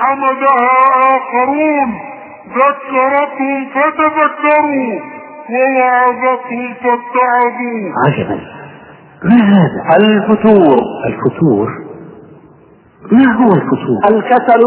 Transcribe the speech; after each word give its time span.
وحمدها 0.00 0.68
آخرون. 1.16 2.00
ذكرتهم 2.48 3.66
فتذكروا. 3.74 5.00
ووعظتهم 5.50 6.74
فاتعظوا. 6.74 7.92
عجبا. 8.06 8.40
ما 9.24 9.44
هذا؟ 9.44 9.96
الفتور. 9.96 10.78
الفتور؟ 11.06 11.68
ما 13.12 13.32
هو 13.32 13.48
الفتور؟ 13.48 13.98
الكسل 14.10 14.62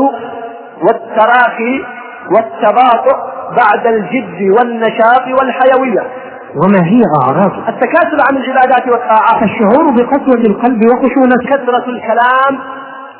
والتراخي 0.81 1.83
والتباطؤ 2.31 3.17
بعد 3.57 3.87
الجد 3.87 4.41
والنشاط 4.59 5.27
والحيوية. 5.27 6.07
وما 6.55 6.85
هي 6.85 7.01
أعراضه؟ 7.21 7.69
التكاسل 7.69 8.17
عن 8.29 8.37
العبادات 8.37 8.87
والطاعات. 8.87 9.43
الشعور 9.43 9.91
بقسوة 9.91 10.45
القلب 10.45 10.81
وخشونة. 10.85 11.35
كثرة 11.45 11.89
الكلام 11.89 12.59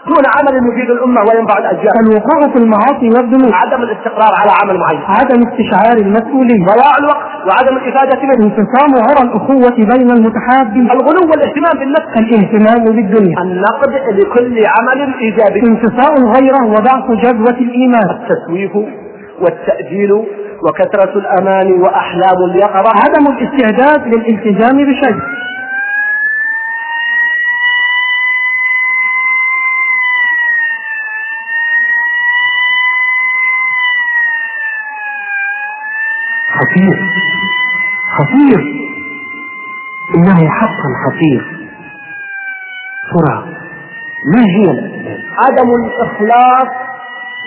دون 0.08 0.26
عمل 0.36 0.54
يفيد 0.70 0.90
الأمة 0.92 1.22
وينفع 1.22 1.58
الأجيال. 1.60 1.94
الوقوع 2.04 2.40
في 2.54 2.58
المعاصي 2.64 3.08
والذنوب 3.16 3.54
عدم 3.54 3.82
الاستقرار 3.84 4.34
على 4.40 4.52
عمل 4.62 4.76
معين. 4.80 5.02
عدم 5.18 5.40
استشعار 5.48 5.98
المسؤولية 5.98 6.66
ضياع 6.66 6.94
الوقت 7.02 7.26
وعدم 7.48 7.78
الإفادة 7.78 8.22
منه. 8.22 8.46
انفصام 8.48 8.92
عرى 9.08 9.22
الأخوة 9.28 9.76
بين 9.92 10.10
المتحابين. 10.18 10.92
الغلو 10.92 11.22
والاهتمام 11.32 11.76
بالنفس. 11.80 12.12
الاهتمام 12.18 12.96
بالدنيا. 12.96 13.36
النقد 13.42 13.94
لكل 14.20 14.56
عمل 14.76 15.14
إيجابي. 15.22 15.60
انفصاء 15.70 16.12
الغيرة 16.22 16.62
وضعف 16.74 17.06
جذوة 17.24 17.58
الإيمان. 17.68 18.08
التسويف 18.18 18.72
والتأجيل 19.42 20.12
وكثرة 20.66 21.14
الأمان 21.22 21.82
وأحلام 21.82 22.38
اليقظة. 22.50 22.92
عدم 23.04 23.26
الاستعداد 23.34 24.02
للالتزام 24.08 24.78
بشيء. 24.90 25.43
خطير. 36.74 36.96
خطير. 38.18 38.60
إنه 40.16 40.50
حقا 40.50 40.90
خطير. 41.06 41.42
ترى 43.14 43.46
ما 44.34 44.42
هي 44.42 44.72
الأسباب؟ 44.72 45.20
عدم 45.44 45.70
الإخلاص 45.74 46.83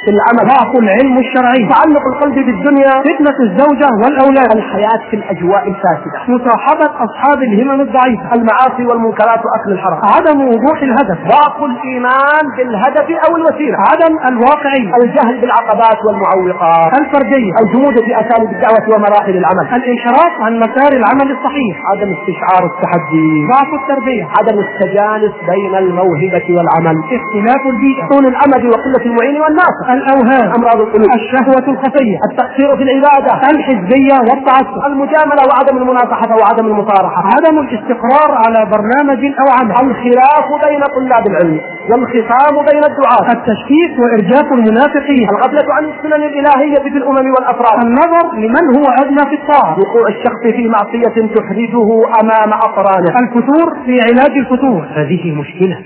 في 0.06 0.12
العمل. 0.16 0.44
ضعف 0.54 0.72
العلم 0.84 1.16
الشرعي. 1.24 1.60
تعلق 1.74 2.04
القلب 2.12 2.36
بالدنيا. 2.46 2.92
فتنة 3.10 3.38
الزوجة 3.46 3.88
والأولاد. 4.02 4.50
الحياة 4.60 5.00
في 5.10 5.16
الأجواء 5.20 5.62
الفاسدة. 5.72 6.18
مصاحبة 6.34 6.88
أصحاب 7.06 7.38
الهمم 7.48 7.80
الضعيفة. 7.86 8.26
المعاصي 8.36 8.84
والمنكرات 8.88 9.40
وأكل 9.46 9.70
الحرام. 9.76 10.00
عدم 10.14 10.38
وضوح 10.50 10.78
الهدف. 10.88 11.18
ضعف 11.34 11.56
الإيمان 11.70 12.44
بالهدف 12.56 13.08
أو 13.24 13.30
الوسيلة. 13.38 13.76
عدم 13.90 14.12
الواقعية 14.30 14.90
الجهل 15.02 15.34
بالعقبات 15.40 15.98
والمعوقات. 16.06 16.90
الفردية 17.00 17.52
الجمود 17.62 17.96
في 18.06 18.12
أساليب 18.22 18.50
الدعوة 18.56 18.86
ومراحل 18.94 19.34
العمل. 19.42 19.64
الانحراف 19.78 20.32
عن 20.44 20.52
مسار 20.64 20.92
العمل 21.00 21.28
الصحيح. 21.36 21.74
عدم 21.90 22.08
استشعار 22.16 22.62
التحدي. 22.70 23.30
ضعف 23.52 23.70
التربية. 23.80 24.24
عدم 24.38 24.56
التجانس 24.66 25.34
بين 25.50 25.74
الموهبة 25.84 26.46
والعمل. 26.56 26.96
اختلاف 27.18 27.62
البيئة. 27.72 28.02
طول 28.12 28.24
الأمد 28.32 28.62
وقلة 28.74 29.02
المعين 29.10 29.36
والناصر. 29.42 29.95
الأوهام 30.00 30.48
أمراض 30.58 30.78
القلوب. 30.86 31.10
الشهوة 31.20 31.66
الخفية. 31.72 32.16
التقصير 32.30 32.68
في 32.76 32.82
العبادة. 32.82 33.32
الحزبية 33.52 34.16
والتعصب. 34.28 34.80
المجاملة 34.90 35.42
وعدم 35.48 35.76
المناصحة 35.82 36.30
وعدم 36.40 36.66
المصارحة. 36.66 37.20
عدم 37.34 37.58
الاستقرار 37.64 38.30
على 38.44 38.60
برنامج 38.74 39.20
أو 39.42 39.46
عمل. 39.56 39.74
الخلاف 39.90 40.46
بين 40.64 40.82
طلاب 40.96 41.24
العلم 41.30 41.60
والخصام 41.90 42.54
بين 42.70 42.82
الدعاة. 42.90 43.26
التشكيك 43.36 43.92
وإرجاف 44.00 44.52
المنافقين. 44.52 45.28
الغفلة 45.34 45.74
عن 45.76 45.84
السنن 45.84 46.22
الإلهية 46.30 46.78
في 46.92 46.98
الأمم 47.02 47.26
والأفراد. 47.34 47.84
النظر 47.84 48.24
لمن 48.42 48.64
هو 48.76 48.86
أدنى 49.02 49.24
في 49.30 49.36
الطاعة. 49.40 49.78
وقوع 49.80 50.08
الشخص 50.08 50.42
في 50.56 50.68
معصية 50.68 51.34
تحرجه 51.36 51.88
أمام 52.20 52.50
أقرانه 52.68 53.10
الفتور 53.22 53.68
في 53.84 53.94
علاج 54.08 54.38
الفتور. 54.38 54.86
هذه 54.94 55.32
مشكلة. 55.32 55.78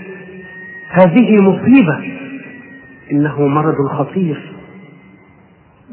هذه 0.91 1.41
مصيبة. 1.41 1.97
إنه 3.13 3.47
مرض 3.47 3.77
خطير. 3.99 4.60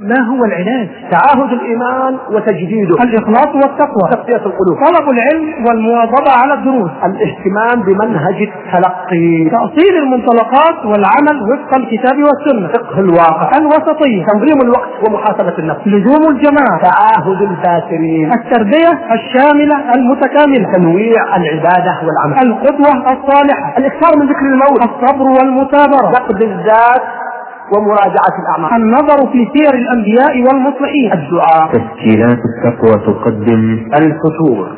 ما 0.02 0.22
هو 0.30 0.46
العلاج؟ 0.46 0.90
تعاهد 1.12 1.52
الإيمان 1.53 2.18
وتجديده. 2.31 2.96
الإخلاص 3.03 3.47
والتقوى. 3.56 4.09
تقوية 4.12 4.46
القلوب. 4.46 4.78
طلب 4.88 5.09
العلم 5.09 5.66
والمواظبة 5.68 6.31
على 6.41 6.53
الدروس. 6.53 6.91
الاهتمام 7.06 7.84
بمنهج 7.85 8.41
التلقي. 8.41 9.50
تأصيل 9.50 9.97
المنطلقات 10.03 10.85
والعمل 10.85 11.41
وفق 11.52 11.78
الكتاب 11.78 12.18
والسنة. 12.24 12.68
فقه 12.68 13.00
الواقع. 13.00 13.52
الوسطية. 13.58 14.25
تنظيم 14.25 14.58
الوقت 14.63 15.09
ومحاسبة 15.09 15.58
النفس. 15.59 15.88
لزوم 15.88 16.24
الجماعة. 16.31 16.81
تعاهد 16.84 17.41
الفاسرين 17.41 18.31
التربية 18.34 18.91
الشاملة 19.14 19.94
المتكاملة. 19.96 20.72
تنويع 20.74 21.35
العبادة 21.38 21.94
والعمل. 22.06 22.38
القدوة 22.47 22.94
الصالحة. 23.14 23.78
الإكثار 23.78 24.12
من 24.19 24.25
ذكر 24.28 24.46
الموت. 24.53 24.81
الصبر 24.90 25.24
والمثابرة. 25.24 26.12
فقد 26.12 26.41
الذات 26.41 27.02
ومراجعة 27.75 28.35
الأعمال. 28.41 28.81
النظر 28.81 29.31
في 29.31 29.47
سير 29.55 29.73
الأنبياء 29.73 30.38
والمصلحين. 30.38 31.11
الدعاء. 31.13 31.72
تسجيلات 31.72 32.39
التقوى 32.50 33.13
تقدم. 33.13 33.89
الفتور 34.01 34.75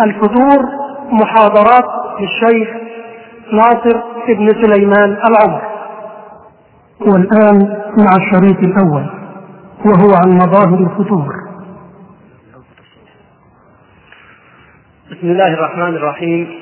الفتور 0.00 0.60
محاضرات 1.12 1.84
للشيخ 2.20 2.68
ناصر 3.52 4.00
ابن 4.28 4.48
سليمان 4.48 5.16
العمر. 5.30 5.62
والآن 7.00 7.58
مع 7.98 8.16
الشريط 8.16 8.58
الأول 8.58 9.06
وهو 9.86 10.14
عن 10.24 10.30
مظاهر 10.30 10.78
الفتور 10.78 11.34
بسم 15.10 15.26
الله 15.26 15.54
الرحمن 15.54 15.96
الرحيم. 15.96 16.61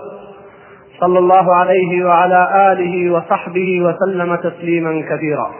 صلى 1.01 1.19
الله 1.19 1.55
عليه 1.55 2.05
وعلى 2.05 2.71
آله 2.71 3.11
وصحبه 3.13 3.81
وسلم 3.81 4.35
تسليما 4.35 5.01
كثيرا 5.09 5.51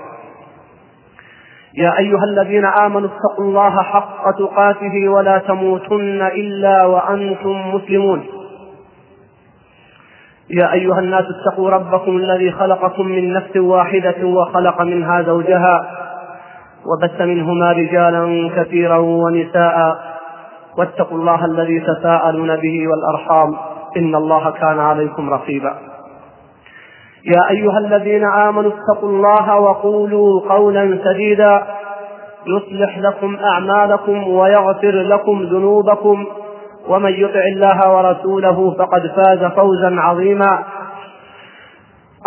يا 1.77 1.97
أيها 1.99 2.23
الذين 2.23 2.65
آمنوا 2.65 3.09
اتقوا 3.09 3.45
الله 3.45 3.83
حق 3.83 4.31
تقاته 4.39 5.09
ولا 5.09 5.37
تموتن 5.37 6.21
إلا 6.21 6.85
وأنتم 6.85 7.75
مسلمون. 7.75 8.25
يا 10.49 10.73
أيها 10.73 10.99
الناس 10.99 11.25
اتقوا 11.35 11.69
ربكم 11.69 12.17
الذي 12.17 12.51
خلقكم 12.51 13.05
من 13.05 13.33
نفس 13.33 13.57
واحدة 13.57 14.25
وخلق 14.25 14.81
منها 14.81 15.21
زوجها 15.21 15.75
وبث 16.85 17.21
منهما 17.21 17.71
رجالا 17.71 18.49
كثيرا 18.55 18.97
ونساء. 18.97 19.97
واتقوا 20.77 21.17
الله 21.17 21.45
الذي 21.45 21.79
تساءلون 21.79 22.55
به 22.55 22.87
والأرحام. 22.87 23.70
إن 23.97 24.15
الله 24.15 24.51
كان 24.51 24.79
عليكم 24.79 25.29
رقيبا. 25.29 25.77
يا 27.25 27.49
أيها 27.49 27.77
الذين 27.77 28.23
آمنوا 28.23 28.71
اتقوا 28.71 29.09
الله 29.09 29.59
وقولوا 29.59 30.41
قولا 30.49 30.99
سديدا. 31.03 31.67
يصلح 32.47 32.97
لكم 32.97 33.37
أعمالكم 33.43 34.27
ويغفر 34.27 34.91
لكم 34.91 35.41
ذنوبكم. 35.41 36.25
ومن 36.87 37.11
يطع 37.11 37.43
الله 37.55 37.95
ورسوله 37.95 38.75
فقد 38.77 39.11
فاز 39.15 39.51
فوزا 39.51 39.95
عظيما. 39.99 40.63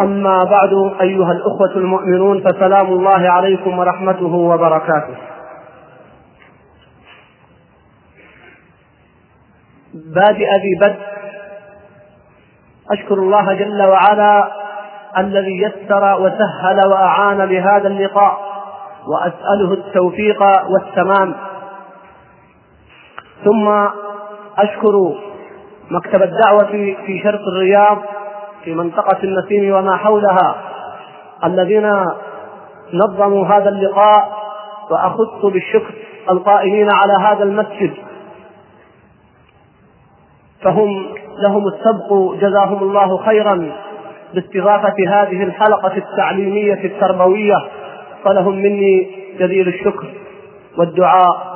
أما 0.01 0.39
بعد 0.45 0.73
أيها 1.01 1.33
الأخوة 1.33 1.77
المؤمنون 1.77 2.41
فسلام 2.41 2.87
الله 2.87 3.31
عليكم 3.31 3.79
ورحمته 3.79 4.35
وبركاته. 4.35 5.17
بادئ 9.95 10.47
ذي 10.63 10.79
بدء 10.81 11.14
أشكر 12.91 13.15
الله 13.15 13.55
جل 13.55 13.89
وعلا 13.89 14.53
الذي 15.19 15.63
يسر 15.63 16.21
وسهل 16.21 16.87
وأعان 16.87 17.39
لهذا 17.39 17.89
اللقاء 17.89 18.41
وأسأله 19.07 19.73
التوفيق 19.73 20.43
والتمام. 20.69 21.35
ثم 23.45 23.69
أشكر 24.59 25.15
مكتب 25.91 26.23
الدعوة 26.23 26.65
في 27.07 27.21
شرق 27.23 27.41
الرياض 27.41 27.99
في 28.65 28.75
منطقة 28.75 29.19
النسيم 29.25 29.75
وما 29.75 29.97
حولها 29.97 30.55
الذين 31.45 32.05
نظموا 32.93 33.47
هذا 33.47 33.69
اللقاء 33.69 34.45
وأخص 34.91 35.45
بالشكر 35.45 35.95
القائمين 36.31 36.89
على 36.93 37.29
هذا 37.29 37.45
المسجد. 37.45 37.95
فهم 40.63 41.15
لهم 41.39 41.69
السبق 41.69 42.35
جزاهم 42.41 42.83
الله 42.83 43.17
خيرا 43.17 43.73
باستضافة 44.35 44.95
هذه 45.09 45.43
الحلقة 45.43 45.97
التعليمية 45.97 46.85
التربوية 46.85 47.57
فلهم 48.25 48.55
مني 48.55 49.11
جزيل 49.39 49.69
الشكر 49.69 50.07
والدعاء. 50.79 51.55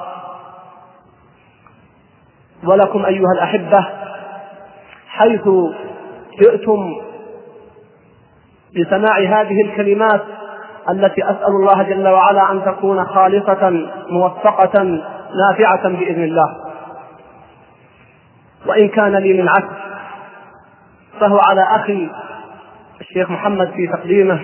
ولكم 2.65 3.05
أيها 3.05 3.33
الأحبة 3.35 3.87
حيث 5.09 5.49
جئتم 6.41 6.95
لسماع 8.75 9.19
هذه 9.19 9.61
الكلمات 9.63 10.23
التي 10.91 11.25
أسأل 11.25 11.47
الله 11.49 11.83
جل 11.83 12.09
وعلا 12.09 12.53
أن 12.53 12.65
تكون 12.65 13.05
خالصة 13.05 13.89
موفقة 14.11 14.85
نافعة 15.35 15.89
بإذن 15.89 16.25
الله. 16.25 16.68
وإن 18.67 18.89
كان 18.89 19.17
لي 19.17 19.43
من 19.43 19.49
عكس 19.49 19.77
فهو 21.21 21.39
على 21.39 21.63
أخي 21.63 22.11
الشيخ 23.01 23.31
محمد 23.31 23.71
في 23.71 23.87
تقديمه 23.87 24.41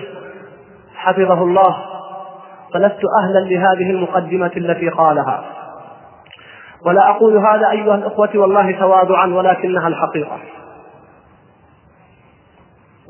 حفظه 0.95 1.43
الله 1.43 1.77
فلست 2.73 2.99
أهلا 3.23 3.39
لهذه 3.39 3.89
المقدمة 3.91 4.51
التي 4.57 4.89
قالها. 4.89 5.43
ولا 6.85 7.09
أقول 7.09 7.37
هذا 7.37 7.71
أيها 7.71 7.95
الأخوة 7.95 8.29
والله 8.35 8.79
تواضعا 8.79 9.27
ولكنها 9.27 9.87
الحقيقة. 9.87 10.39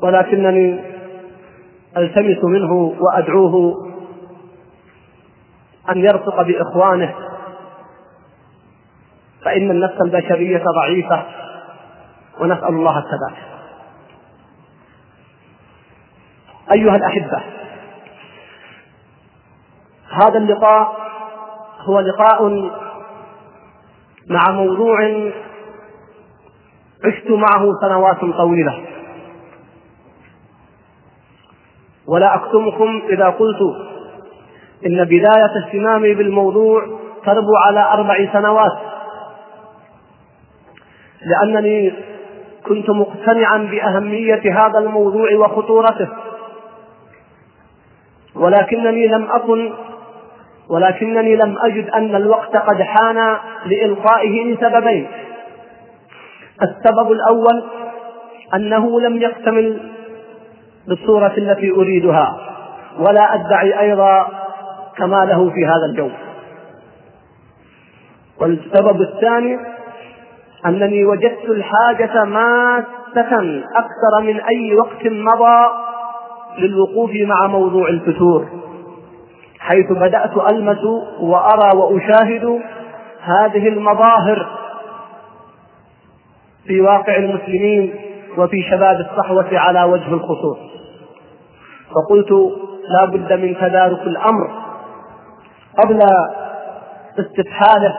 ولكنني 0.02 0.80
ألتمس 1.96 2.44
منه 2.44 2.94
وأدعوه 3.00 3.86
أن 5.90 5.98
يرفق 5.98 6.42
بإخوانه 6.42 7.14
فإن 9.56 9.70
النفس 9.70 10.00
البشرية 10.00 10.64
ضعيفة 10.82 11.22
ونسأل 12.40 12.68
الله 12.68 12.98
الثبات 12.98 13.36
أيها 16.72 16.96
الأحبة 16.96 17.42
هذا 20.10 20.38
اللقاء 20.38 20.96
هو 21.80 22.00
لقاء 22.00 22.70
مع 24.30 24.52
موضوع 24.52 24.98
عشت 27.04 27.30
معه 27.30 27.80
سنوات 27.80 28.36
طويلة. 28.36 28.84
ولا 32.08 32.34
أكتمكم 32.34 33.02
إذا 33.08 33.26
قلت 33.30 33.60
إن 34.86 35.04
بداية 35.04 35.64
اهتمامي 35.66 36.14
بالموضوع 36.14 36.82
تربو 37.24 37.56
على 37.66 37.80
أربع 37.80 38.32
سنوات. 38.32 38.95
لأنني 41.26 41.92
كنت 42.66 42.90
مقتنعا 42.90 43.58
بأهمية 43.58 44.42
هذا 44.60 44.78
الموضوع 44.78 45.34
وخطورته. 45.34 46.08
ولكنني 48.34 49.06
لم 49.06 49.28
أكن 49.30 49.72
ولكنني 50.68 51.36
لم 51.36 51.56
أجد 51.58 51.90
أن 51.90 52.14
الوقت 52.14 52.56
قد 52.56 52.82
حان 52.82 53.36
لإلقائه 53.66 54.54
لسببين. 54.54 55.08
السبب 56.62 57.12
الأول 57.12 57.64
أنه 58.54 59.00
لم 59.00 59.22
يكتمل 59.22 59.80
بالصورة 60.88 61.34
التي 61.38 61.70
أريدها 61.70 62.36
ولا 62.98 63.34
أدعي 63.34 63.80
أيضا 63.80 64.28
كماله 64.96 65.50
في 65.50 65.66
هذا 65.66 65.86
الجو. 65.90 66.10
والسبب 68.40 69.00
الثاني 69.00 69.58
أنني 70.66 71.04
وجدت 71.04 71.44
الحاجة 71.44 72.24
ماسة 72.24 73.62
أكثر 73.76 74.22
من 74.22 74.40
أي 74.40 74.74
وقت 74.74 75.06
مضى 75.06 75.66
للوقوف 76.58 77.10
مع 77.14 77.46
موضوع 77.46 77.88
الفتور 77.88 78.46
حيث 79.58 79.92
بدأت 79.92 80.36
ألمس 80.50 80.84
وأرى 81.20 81.78
وأشاهد 81.78 82.60
هذه 83.22 83.68
المظاهر 83.68 84.46
في 86.66 86.80
واقع 86.80 87.16
المسلمين 87.16 87.94
وفي 88.38 88.62
شباب 88.70 89.00
الصحوة 89.00 89.58
على 89.58 89.84
وجه 89.84 90.08
الخصوص. 90.08 90.58
فقلت 91.94 92.30
لا 92.88 93.04
بد 93.04 93.32
من 93.32 93.56
تدارك 93.56 94.00
الأمر 94.02 94.50
قبل 95.78 96.02
استفحاله 97.18 97.94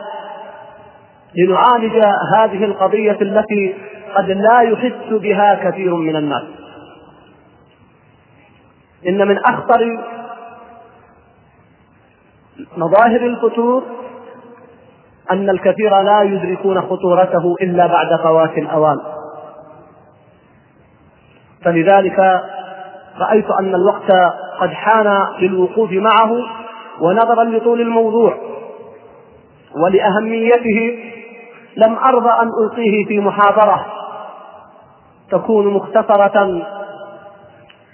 لنعالج 1.34 2.04
هذه 2.34 2.64
القضية 2.64 3.18
التي 3.20 3.74
قد 4.14 4.30
لا 4.30 4.60
يحس 4.60 5.10
بها 5.10 5.54
كثير 5.54 5.94
من 5.94 6.16
الناس. 6.16 6.42
إن 9.08 9.28
من 9.28 9.38
أخطر 9.38 10.04
مظاهر 12.76 13.20
الفتور 13.26 13.82
أن 15.30 15.50
الكثير 15.50 16.02
لا 16.02 16.22
يدركون 16.22 16.80
خطورته 16.80 17.56
إلا 17.60 17.86
بعد 17.86 18.20
فوات 18.22 18.58
الأوان. 18.58 18.98
فلذلك 21.64 22.42
رأيت 23.18 23.50
أن 23.50 23.74
الوقت 23.74 24.12
قد 24.60 24.70
حان 24.70 25.22
للوقوف 25.40 25.90
معه 25.92 26.32
ونظرا 27.00 27.44
لطول 27.44 27.80
الموضوع 27.80 28.38
ولأهميته 29.84 30.98
لم 31.76 31.98
أرضى 31.98 32.30
أن 32.42 32.48
ألقيه 32.64 33.04
في 33.08 33.20
محاضرة. 33.20 33.86
تكون 35.30 35.74
مختصرة. 35.74 36.62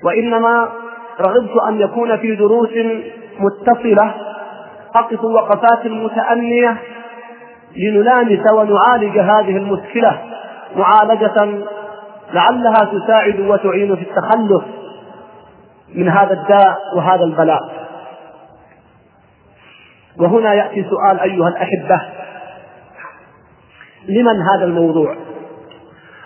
وإنما 0.04 0.68
رغبت 1.20 1.62
أن 1.68 1.80
يكون 1.80 2.16
في 2.16 2.36
دروس 2.36 2.70
متصلة 3.38 4.14
أقف 4.94 5.24
وقفات 5.24 5.86
متأنية 5.86 6.76
لنلامس 7.76 8.52
ونعالج 8.52 9.18
هذه 9.18 9.56
المشكلة 9.56 10.18
معالجة 10.76 11.64
لعلها 12.32 12.92
تساعد 12.92 13.40
وتعين 13.40 13.96
في 13.96 14.02
التخلص 14.02 14.62
من 15.94 16.08
هذا 16.08 16.32
الداء 16.32 16.78
وهذا 16.96 17.24
البلاء. 17.24 17.60
وهنا 20.20 20.54
يأتي 20.54 20.86
سؤال 20.90 21.20
أيها 21.20 21.48
الأحبة. 21.48 22.00
لمن 24.08 24.42
هذا 24.42 24.64
الموضوع؟ 24.64 25.16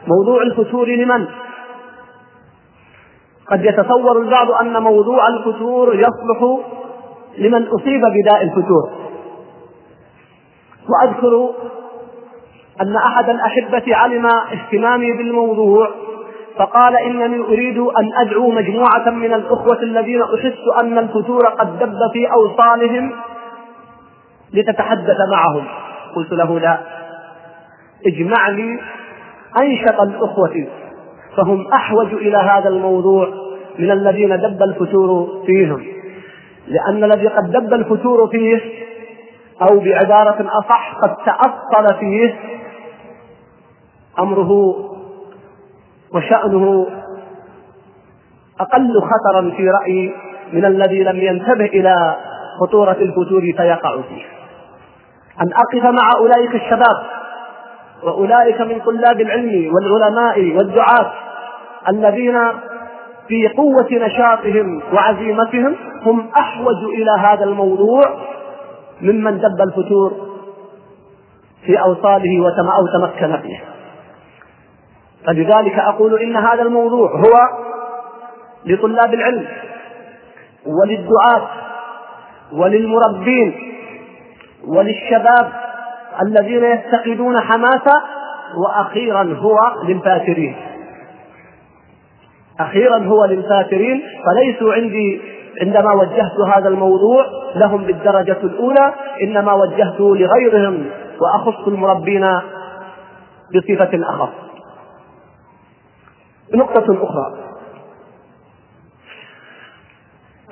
موضوع 0.06 0.42
الفتور 0.42 0.88
لمن؟ 0.88 1.26
قد 3.50 3.64
يتصور 3.64 4.23
البعض 4.23 4.50
أن 4.50 4.82
موضوع 4.82 5.28
الفتور 5.28 5.94
يصلح 5.94 6.58
لمن 7.38 7.66
أصيب 7.66 8.00
بداء 8.00 8.42
الفتور. 8.42 8.90
وأذكر 10.88 11.50
أن 12.82 12.97
أحد 12.97 13.28
الأحبة 13.30 13.97
علم 13.97 14.26
اهتمامي 14.26 15.12
بالموضوع 15.12 15.90
فقال 16.58 16.97
إنني 16.97 17.40
أريد 17.40 17.78
أن 17.78 18.11
أدعو 18.26 18.50
مجموعة 18.50 19.11
من 19.11 19.35
الأخوة 19.35 19.82
الذين 19.82 20.23
أحس 20.23 20.82
أن 20.82 20.99
الفتور 20.99 21.47
قد 21.47 21.78
دب 21.78 21.99
في 22.12 22.32
أوصالهم 22.32 23.12
لتتحدث 24.52 25.16
معهم. 25.32 25.66
قلت 26.16 26.32
له 26.32 26.58
لا. 26.61 26.98
اجمع 28.07 28.49
لي 28.49 28.81
أنشط 29.62 30.00
الأخوة 30.00 30.67
فهم 31.37 31.67
أحوج 31.73 32.14
إلى 32.14 32.37
هذا 32.37 32.69
الموضوع 32.69 33.28
من 33.78 33.90
الذين 33.90 34.28
دب 34.28 34.62
الفتور 34.62 35.43
فيهم. 35.47 35.87
لأن 36.69 37.05
الذي 37.05 37.28
قد 37.28 37.50
دب 37.50 37.75
الفتور 37.75 38.28
فيه 38.28 38.61
أو 39.62 39.78
بعبارة 39.78 40.47
أصح 40.59 40.95
قد 41.02 41.17
تأصل 41.17 41.99
فيه 41.99 42.35
أمره 44.19 44.75
وشأنه 46.14 46.87
أقل 48.61 49.00
خطرا 49.00 49.50
في 49.57 49.69
رأيي 49.69 50.14
من 50.52 50.64
الذي 50.64 51.02
لم 51.02 51.17
ينتبه 51.17 51.64
إلى 51.64 52.17
خطورة 52.61 52.97
الفتور 53.00 53.40
فيقع 53.40 54.02
فيه. 54.02 54.25
أن 55.40 55.50
أقف 55.52 55.85
مع 55.85 56.12
أولئك 56.19 56.55
الشباب 56.55 57.18
وأولئك 58.02 58.61
من 58.61 58.81
طلاب 58.81 59.21
العلم 59.21 59.73
والعلماء 59.75 60.57
والدعاة 60.57 61.12
الذين 61.88 62.38
في 63.28 63.49
قوة 63.49 63.88
نشاطهم 63.90 64.83
وعزيمتهم 64.93 65.76
هم 66.02 66.28
أحوج 66.38 66.85
إلى 66.95 67.11
هذا 67.21 67.45
الموضوع 67.45 68.02
ممن 69.00 69.38
دب 69.38 69.61
الفتور 69.69 70.12
في 71.67 71.81
أوصاله 71.81 72.47
أو 72.76 72.87
تمكن 72.87 73.37
فيه. 73.37 73.64
فلذلك 75.26 75.78
أقول 75.78 76.23
إن 76.23 76.37
هذا 76.37 76.62
الموضوع 76.62 77.11
هو 77.11 77.33
لطلاب 78.64 79.14
العلم 79.14 79.47
وللدعاة 80.67 81.49
وللمربين 82.52 83.55
وللشباب 84.69 85.52
الذين 86.23 86.65
يفتقدون 86.65 87.41
حماسة 87.41 88.03
وأخيرا 88.57 89.23
هو 89.23 89.59
للفاترين 89.85 90.57
أخيرا 92.61 92.99
هو 92.99 93.25
للفاترين 93.25 94.03
فليسوا 94.27 94.73
عندي 94.73 95.21
عندما 95.63 95.93
وجهت 95.93 96.57
هذا 96.57 96.69
الموضوع 96.69 97.25
لهم 97.55 97.85
بالدرجة 97.85 98.39
الأولى 98.43 98.95
إنما 99.23 99.53
وجهته 99.53 100.17
لغيرهم 100.17 100.91
وأخص 101.21 101.69
المربين 101.69 102.27
بصفة 103.55 103.91
أخص 103.95 104.33
نقطة 106.55 107.05
أخرى. 107.05 107.39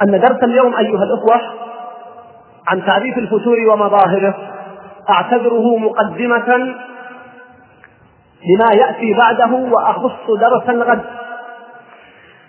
أن 0.02 0.20
درس 0.20 0.44
اليوم 0.44 0.74
أيها 0.74 1.02
الأخوة 1.02 1.40
عن 2.66 2.86
تعريف 2.86 3.18
الفتور 3.18 3.58
ومظاهره. 3.72 4.55
أعتبره 5.10 5.76
مقدمة 5.76 6.74
لما 8.44 8.68
يأتي 8.74 9.14
بعده 9.14 9.52
وأخص 9.52 10.30
درس 10.40 10.68
الغد 10.68 11.04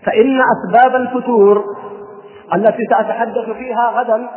فإن 0.06 0.42
أسباب 0.42 0.96
الفتور 0.96 1.64
التي 2.54 2.84
سأتحدث 2.90 3.50
فيها 3.50 3.92
غدا 3.96 4.28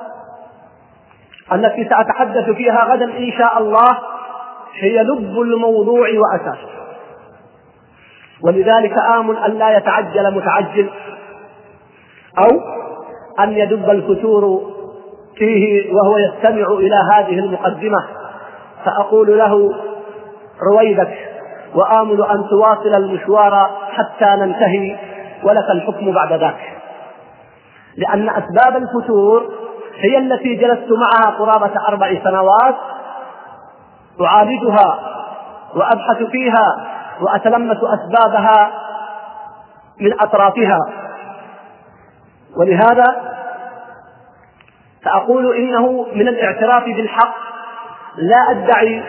التي 1.52 1.88
سأتحدث 1.88 2.50
فيها 2.50 2.84
غدا 2.84 3.04
إن 3.04 3.32
شاء 3.38 3.58
الله 3.58 3.98
هي 4.74 5.02
لب 5.02 5.40
الموضوع 5.40 6.08
وأساسه 6.18 6.70
ولذلك 8.42 8.98
آمل 8.98 9.36
أن 9.36 9.50
لا 9.50 9.76
يتعجل 9.76 10.34
متعجل 10.34 10.90
أو 12.38 12.60
أن 13.40 13.52
يدب 13.52 13.90
الفتور 13.90 14.69
فيه 15.36 15.92
وهو 15.94 16.18
يستمع 16.18 16.66
إلى 16.72 16.96
هذه 17.14 17.38
المقدمة 17.38 18.04
فأقول 18.84 19.38
له 19.38 19.72
رويدك 20.72 21.18
وآمل 21.74 22.24
أن 22.24 22.48
تواصل 22.50 22.94
المشوار 22.94 23.70
حتى 23.90 24.24
ننتهي 24.24 24.96
ولك 25.44 25.70
الحكم 25.70 26.12
بعد 26.12 26.32
ذاك. 26.32 26.76
لأن 27.96 28.28
أسباب 28.28 28.76
الفتور 28.76 29.52
هي 29.94 30.18
التي 30.18 30.54
جلست 30.54 30.88
معها 30.90 31.30
قرابة 31.38 31.72
أربع 31.88 32.14
سنوات 32.24 32.76
أعالجها 34.20 34.98
وأبحث 35.74 36.22
فيها 36.30 36.86
وأتلمس 37.20 37.76
أسبابها 37.76 38.70
من 40.00 40.20
أطرافها. 40.20 40.78
ولهذا 42.56 43.29
فأقول 45.04 45.56
إنه 45.56 46.06
من 46.14 46.28
الاعتراف 46.28 46.84
بالحق. 46.84 47.34
لا 48.16 48.50
أدعي 48.50 49.02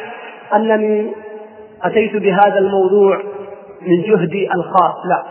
أنني 0.56 1.12
أتيت 1.84 2.16
بهذا 2.16 2.58
الموضوع 2.58 3.18
من 3.82 4.02
جهدي 4.02 4.50
الخاص 4.54 4.96
لا. 5.10 5.24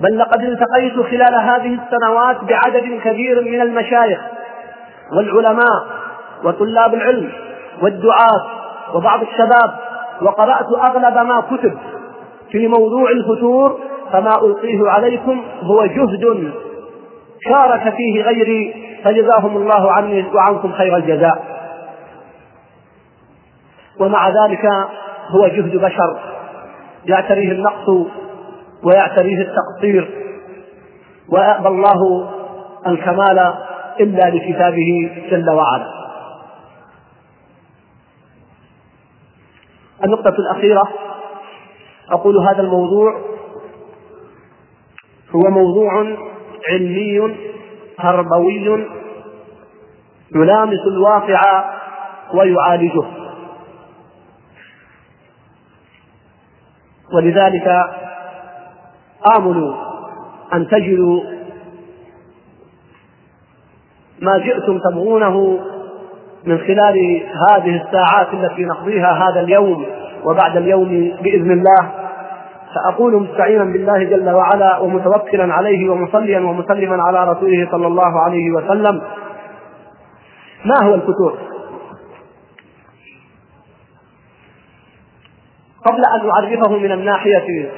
بل 0.00 0.18
لقد 0.18 0.42
التقيت 0.42 0.94
خلال 1.10 1.34
هذه 1.34 1.78
السنوات 1.84 2.36
بعدد 2.44 3.00
كبير 3.04 3.44
من 3.44 3.60
المشايخ 3.60 4.20
والعلماء 5.16 5.86
وطلاب 6.44 6.94
العلم 6.94 7.32
والدعاة 7.82 8.46
وبعض 8.94 9.20
الشباب 9.22 9.76
وقرأت 10.22 10.66
أغلب 10.90 11.26
ما 11.26 11.40
كتب 11.40 11.78
في 12.50 12.66
موضوع 12.68 13.10
الفتور 13.10 13.80
فما 14.12 14.44
ألقيه 14.44 14.90
عليكم 14.90 15.44
هو 15.62 15.86
جهد 15.86 16.52
شارك 17.48 17.94
فيه 17.96 18.22
غيري 18.22 18.74
فجزاهم 19.04 19.56
الله 19.56 19.92
عني 19.92 20.26
وعنكم 20.34 20.72
خير 20.72 20.96
الجزاء. 20.96 21.44
ومع 24.00 24.28
ذلك 24.28 24.64
هو 25.28 25.46
جهد 25.46 25.76
بشر. 25.76 26.20
يعتريه 27.04 27.52
النقص 27.52 27.88
ويعتريه 28.84 29.38
التقصير. 29.38 30.10
ويأبى 31.28 31.68
الله 31.68 32.30
الكمال 32.86 33.54
إلا 34.00 34.30
لكتابه 34.30 35.10
جل 35.30 35.50
وعلا. 35.50 36.00
النقطة 40.04 40.34
الأخيرة 40.38 40.88
أقول 42.10 42.38
هذا 42.38 42.60
الموضوع 42.62 43.20
هو 45.34 45.50
موضوع 45.50 46.16
علمي 46.68 47.36
تربوي 47.98 48.86
يلامس 50.34 50.80
الواقع 50.86 51.64
ويعالجه. 52.34 53.04
ولذلك 57.14 57.84
آمل 59.36 59.74
أن 60.54 60.68
تجدوا 60.68 61.20
ما 64.20 64.38
جئتم 64.38 64.78
تبغونه 64.90 65.58
من 66.44 66.58
خلال 66.58 67.22
هذه 67.50 67.82
الساعات 67.82 68.34
التي 68.34 68.64
نقضيها 68.64 69.12
هذا 69.12 69.40
اليوم 69.40 69.86
وبعد 70.24 70.56
اليوم 70.56 70.88
بإذن 71.22 71.50
الله. 71.50 71.99
فأقول 72.74 73.22
مستعينا 73.22 73.64
بالله 73.64 74.04
جل 74.04 74.30
وعلا 74.30 74.78
ومتوكلا 74.78 75.54
عليه 75.54 75.90
ومصليا 75.90 76.40
ومسلما 76.40 77.02
على 77.02 77.32
رسوله 77.32 77.68
صلى 77.70 77.86
الله 77.86 78.20
عليه 78.20 78.50
وسلم 78.50 79.02
ما 80.64 80.74
هو 80.82 80.94
الفتور؟ 80.94 81.38
قبل 85.86 86.04
أن 86.04 86.30
أعرفه 86.30 86.76
من 86.76 86.92
الناحية 86.92 87.70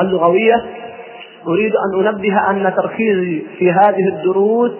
اللغوية 0.00 0.64
أريد 1.46 1.72
أن 1.76 2.06
أنبه 2.06 2.50
أن 2.50 2.74
تركيزي 2.76 3.42
في 3.58 3.72
هذه 3.72 4.08
الدروس 4.08 4.72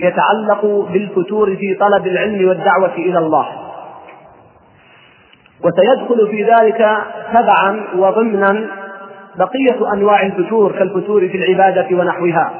يتعلق 0.00 0.88
بالفتور 0.92 1.56
في 1.56 1.74
طلب 1.74 2.06
العلم 2.06 2.48
والدعوة 2.48 2.94
إلى 2.94 3.18
الله 3.18 3.65
وسيدخل 5.64 6.28
في 6.30 6.44
ذلك 6.44 6.98
تبعا 7.32 7.84
وضمنا 7.96 8.66
بقية 9.36 9.92
أنواع 9.92 10.22
الفتور 10.22 10.72
كالفتور 10.72 11.28
في 11.28 11.36
العبادة 11.36 11.96
ونحوها. 11.96 12.50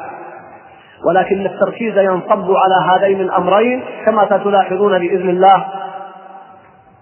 ولكن 1.08 1.46
التركيز 1.46 1.98
ينصب 1.98 2.50
على 2.50 2.90
هذين 2.90 3.20
الأمرين 3.20 3.84
كما 4.06 4.26
ستلاحظون 4.26 4.98
بإذن 4.98 5.28
الله 5.28 5.66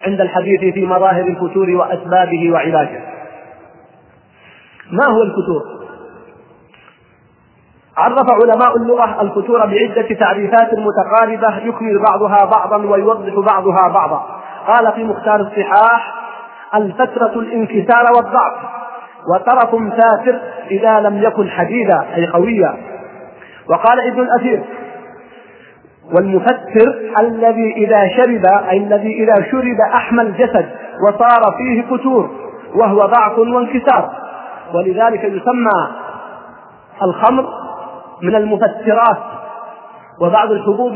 عند 0.06 0.20
الحديث 0.20 0.74
في 0.74 0.86
مظاهر 0.86 1.26
الفتور 1.26 1.70
وأسبابه 1.70 2.52
وعلاجه. 2.52 3.00
ما 4.90 5.06
هو 5.06 5.22
الفتور؟ 5.22 5.62
عرف 7.96 8.30
علماء 8.30 8.76
اللغة 8.76 9.22
الفتور 9.22 9.58
بعدة 9.66 10.14
تعريفات 10.14 10.70
متقاربة 10.74 11.58
يكمل 11.58 12.02
بعضها 12.10 12.44
بعضا 12.44 12.76
ويوضح 12.76 13.52
بعضها 13.54 13.88
بعضا. 13.88 14.43
قال 14.66 14.92
في 14.92 15.04
مختار 15.04 15.40
الصحاح 15.40 16.14
الفترة 16.74 17.32
الانكسار 17.40 18.04
والضعف 18.16 18.56
وطرف 19.34 19.92
سافر 20.00 20.40
إذا 20.70 21.00
لم 21.00 21.22
يكن 21.22 21.50
حديدا 21.50 22.04
أي 22.16 22.26
قويا. 22.26 22.76
وقال 23.70 24.00
ابن 24.10 24.20
الأثير 24.20 24.62
والمفتر 26.12 26.94
الذي 27.20 27.72
إذا 27.76 28.08
شرب 28.16 28.46
أي 28.70 28.76
الذي 28.76 29.24
إذا 29.24 29.34
شرب 29.50 29.80
أحمى 29.94 30.22
الجسد 30.22 30.68
وصار 31.08 31.56
فيه 31.58 31.82
فتور 31.82 32.30
وهو 32.74 32.98
ضعف 32.98 33.38
وانكسار. 33.38 34.10
ولذلك 34.74 35.24
يسمى 35.24 35.88
الخمر 37.02 37.46
من 38.22 38.34
المفترات 38.34 39.18
وبعض 40.20 40.50
الحبوب 40.50 40.92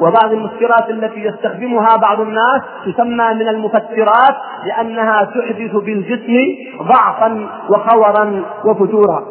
وبعض 0.00 0.32
المسكرات 0.32 0.90
التي 0.90 1.20
يستخدمها 1.20 1.96
بعض 1.96 2.20
الناس 2.20 2.62
تسمى 2.86 3.34
من 3.34 3.48
المفترات 3.48 4.36
لأنها 4.64 5.18
تحدث 5.24 5.76
بالجسم 5.76 6.34
ضعفا 6.82 7.46
وخورا 7.70 8.42
وفتورا. 8.64 9.22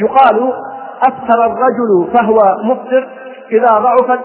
يقال 0.00 0.52
أكثر 1.02 1.44
الرجل 1.44 2.12
فهو 2.14 2.38
مفطر 2.64 3.08
إذا 3.50 3.78
ضعفت 3.78 4.20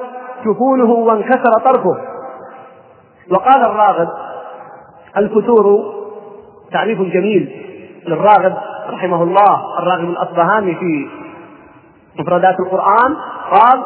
جفونه 0.45 0.91
وانكسر 0.91 1.51
طرفه. 1.65 1.97
وقال 3.31 3.65
الراغب 3.65 4.09
الفتور 5.17 5.93
تعريف 6.71 7.01
جميل 7.01 7.51
للراغب 8.07 8.53
رحمه 8.89 9.23
الله 9.23 9.79
الراغب 9.79 10.09
الأصبهاني 10.09 10.75
في 10.75 11.07
مفردات 12.19 12.55
القرآن. 12.59 13.15
قال 13.51 13.83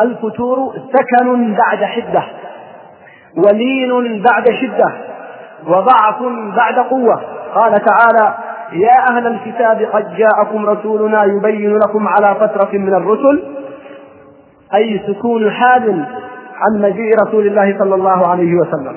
الفتور 0.00 0.74
سكن 0.92 1.54
بعد 1.54 1.84
حدة 1.84 2.24
ولين 3.36 4.22
بعد 4.22 4.50
شدة 4.50 4.92
وضعف 5.66 6.22
بعد 6.56 6.78
قوة. 6.78 7.20
قال 7.54 7.72
تعالى 7.72 8.34
يا 8.72 9.10
أهل 9.10 9.26
الكتاب 9.26 9.82
قد 9.92 10.16
جاءكم 10.16 10.66
رسولنا 10.66 11.24
يبين 11.24 11.78
لكم 11.78 12.08
على 12.08 12.34
فترة 12.34 12.78
من 12.78 12.94
الرسل 12.94 13.42
أي 14.74 15.00
سكون 15.06 15.50
حال 15.50 16.06
عن 16.56 16.82
مجيء 16.82 17.14
رسول 17.26 17.46
الله 17.46 17.78
صلى 17.78 17.94
الله 17.94 18.26
عليه 18.26 18.54
وسلم. 18.54 18.96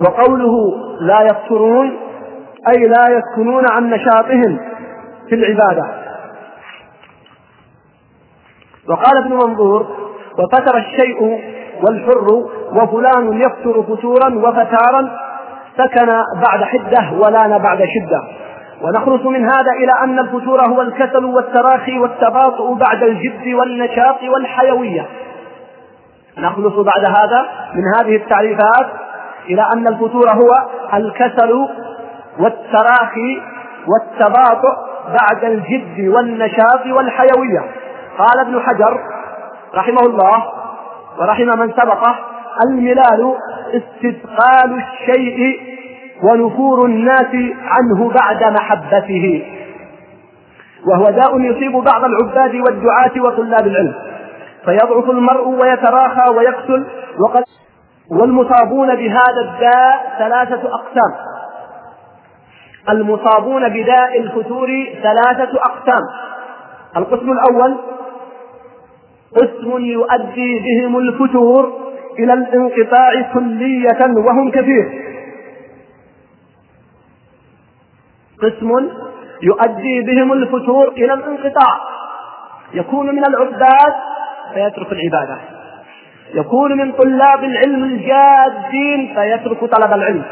وقوله 0.00 0.54
لا 1.00 1.20
يفترون 1.20 1.96
أي 2.68 2.88
لا 2.88 3.18
يسكنون 3.18 3.64
عن 3.70 3.90
نشاطهم 3.90 4.58
في 5.28 5.34
العبادة. 5.34 5.99
وقال 8.90 9.16
ابن 9.24 9.32
منظور 9.32 9.86
وفتر 10.38 10.78
الشيء 10.78 11.40
والحر 11.82 12.26
وفلان 12.72 13.40
يفتر 13.40 13.82
فتورا 13.82 14.34
وفتارا 14.34 15.10
سكن 15.76 16.06
بعد 16.48 16.64
حدة 16.64 17.12
ولان 17.12 17.58
بعد 17.58 17.78
شدة. 17.78 18.22
ونخلص 18.82 19.26
من 19.26 19.44
هذا 19.44 19.72
إلى 19.78 19.92
أن 20.04 20.18
الفتور 20.18 20.60
هو 20.68 20.82
الكسل 20.82 21.24
والتراخي 21.24 21.98
والتباطؤ 21.98 22.74
بعد 22.74 23.02
الجد 23.02 23.54
والنشاط 23.54 24.22
والحيوية. 24.22 25.06
نخلص 26.38 26.74
بعد 26.74 27.04
هذا 27.04 27.46
من 27.74 27.82
هذه 27.98 28.16
التعريفات 28.16 28.86
إلى 29.48 29.64
أن 29.74 29.88
الفتور 29.88 30.26
هو 30.34 30.68
الكسل 30.94 31.66
والتراخي 32.38 33.42
والتباطؤ 33.88 34.76
بعد 35.20 35.44
الجد 35.44 36.08
والنشاط 36.08 36.86
والحيوية. 36.86 37.64
قال 38.20 38.40
ابن 38.40 38.60
حجر 38.60 39.00
رحمه 39.74 40.00
الله 40.00 40.52
ورحم 41.18 41.58
من 41.58 41.72
سبقه 41.72 42.18
الملال 42.66 43.34
استثقال 43.74 44.82
الشيء 44.82 45.60
ونفور 46.22 46.86
الناس 46.86 47.34
عنه 47.62 48.10
بعد 48.10 48.44
محبته. 48.44 49.46
وهو 50.86 51.04
داء 51.04 51.40
يصيب 51.40 51.72
بعض 51.72 52.04
العباد 52.04 52.54
والدعاة 52.54 53.12
وطلاب 53.20 53.66
العلم. 53.66 53.94
فيضعف 54.64 55.10
المرء 55.10 55.48
ويتراخى 55.48 56.34
ويقتل 56.36 56.86
وقد 57.18 57.42
والمصابون 58.10 58.94
بهذا 58.94 59.40
الداء 59.40 60.16
ثلاثة 60.18 60.74
أقسام. 60.74 61.12
المصابون 62.88 63.68
بداء 63.68 64.20
الفتور 64.20 64.68
ثلاثة 65.02 65.58
أقسام. 65.58 66.02
القسم 66.96 67.32
الأول 67.32 67.76
قسم 69.36 69.84
يؤدي 69.84 70.58
بهم 70.58 70.98
الفتور 70.98 71.72
إلى 72.18 72.32
الانقطاع 72.32 73.32
كلية 73.34 74.16
وهم 74.26 74.50
كثير. 74.50 75.02
قسم 78.42 78.90
يؤدي 79.42 80.00
بهم 80.00 80.32
الفتور 80.32 80.88
إلى 80.88 81.14
الانقطاع. 81.14 81.80
يكون 82.74 83.06
من 83.14 83.22
العباد 83.28 83.94
فيترك 84.54 84.92
العبادة. 84.92 85.38
يكون 86.34 86.76
من 86.76 86.92
طلاب 86.92 87.44
العلم 87.44 87.84
الجادين 87.84 89.14
فيترك 89.14 89.64
طلب 89.64 89.92
العلم. 89.92 90.24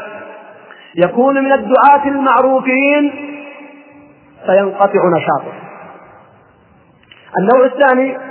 يكون 0.95 1.43
من 1.43 1.51
الدعاة 1.51 2.05
المعروفين 2.05 3.11
فينقطع 4.45 5.01
نشاطه. 5.17 5.53
النوع 7.39 7.65
الثاني 7.65 8.28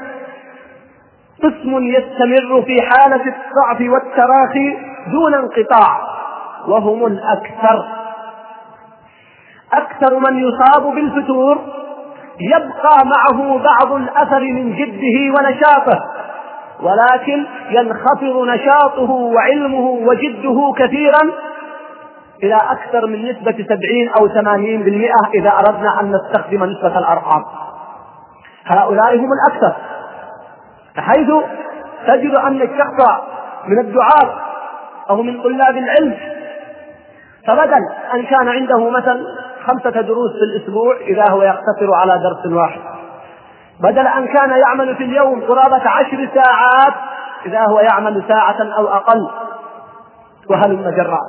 قسم 1.42 1.84
يستمر 1.86 2.62
في 2.62 2.76
حالة 2.82 3.22
الضعف 3.22 3.80
والتراخي 3.92 4.76
دون 5.12 5.34
انقطاع 5.34 6.00
وهم 6.68 7.06
الأكثر. 7.06 7.84
أكثر 9.72 10.18
من 10.30 10.38
يصاب 10.38 10.94
بالفتور 10.94 11.58
يبقى 12.40 12.98
معه 13.04 13.58
بعض 13.58 13.92
الأثر 13.92 14.40
من 14.40 14.74
جده 14.76 15.34
ونشاطه 15.38 16.04
ولكن 16.82 17.46
ينخفض 17.70 18.46
نشاطه 18.48 19.10
وعلمه 19.10 19.86
وجده 19.90 20.72
كثيرا 20.76 21.20
إلى 22.42 22.54
أكثر 22.70 23.06
من 23.06 23.24
نسبة 23.30 23.52
سبعين 23.68 24.08
أو 24.20 24.28
ثمانين 24.28 24.82
بالمئة 24.82 25.28
إذا 25.34 25.50
أردنا 25.50 26.00
أن 26.00 26.12
نستخدم 26.12 26.64
نسبة 26.64 26.98
الأرقام. 26.98 27.44
هؤلاء 28.66 29.16
هم 29.16 29.28
الأكثر. 29.32 29.76
حيث 30.98 31.30
تجد 32.06 32.34
أن 32.34 32.62
الشخص 32.62 33.06
من 33.66 33.78
الدعاة 33.78 34.40
أو 35.10 35.22
من 35.22 35.42
طلاب 35.42 35.76
العلم. 35.76 36.16
فبدل 37.46 37.82
أن 38.14 38.22
كان 38.22 38.48
عنده 38.48 38.90
مثلا 38.90 39.20
خمسة 39.66 39.90
دروس 39.90 40.30
في 40.32 40.44
الأسبوع 40.44 40.96
إذا 40.96 41.24
هو 41.30 41.42
يقتصر 41.42 41.94
على 41.94 42.22
درس 42.22 42.52
واحد. 42.52 42.80
بدل 43.80 44.06
أن 44.06 44.26
كان 44.26 44.50
يعمل 44.50 44.96
في 44.96 45.04
اليوم 45.04 45.40
قرابة 45.40 45.88
عشر 45.88 46.28
ساعات 46.34 46.94
إذا 47.46 47.60
هو 47.60 47.80
يعمل 47.80 48.22
ساعة 48.28 48.76
أو 48.76 48.88
أقل. 48.88 49.30
وهلم 50.50 50.90
جرا 50.96 51.20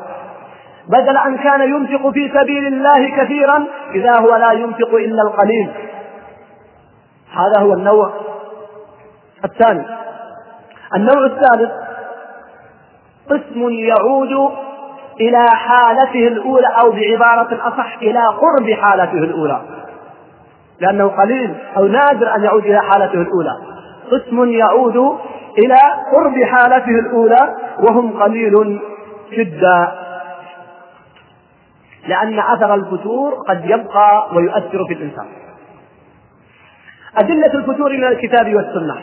بدل 0.88 1.18
أن 1.18 1.38
كان 1.38 1.62
ينفق 1.62 2.10
في 2.10 2.32
سبيل 2.40 2.68
الله 2.68 3.18
كثيرا 3.18 3.66
إذا 3.96 4.20
هو 4.20 4.36
لا 4.36 4.52
ينفق 4.52 4.94
إلا 4.94 5.22
القليل. 5.22 5.72
هذا 7.32 7.62
هو 7.66 7.74
النوع 7.74 8.12
الثاني. 9.46 9.86
النوع 10.96 11.26
الثالث 11.26 11.72
قسم 13.30 13.70
يعود 13.70 14.52
إلى 15.20 15.46
حالته 15.54 16.28
الأولى 16.28 16.68
أو 16.84 16.92
بعبارة 16.92 17.68
أصح 17.68 17.98
إلى 18.02 18.20
قرب 18.28 18.72
حالته 18.82 19.18
الأولى. 19.18 19.62
لأنه 20.80 21.08
قليل 21.08 21.56
أو 21.78 21.88
نادر 21.88 22.36
أن 22.36 22.44
يعود 22.44 22.66
إلى 22.66 22.82
حالته 22.82 23.22
الأولى. 23.22 23.58
قسم 24.12 24.52
يعود 24.52 25.18
إلى 25.58 25.80
قرب 26.16 26.44
حالته 26.44 27.00
الأولى 27.00 27.56
وهم 27.90 28.24
قليل 28.24 28.82
جدا. 29.32 29.92
لأن 32.08 32.40
أثر 32.40 32.76
الفتور 32.76 33.34
قد 33.48 33.66
يبقى 33.66 34.30
ويؤثر 34.36 34.86
في 34.88 34.94
الإنسان. 34.94 35.26
أدلة 37.18 37.54
الفتور 37.54 37.94
من 37.94 38.04
الكتاب 38.04 38.56
والسنة. 38.56 38.96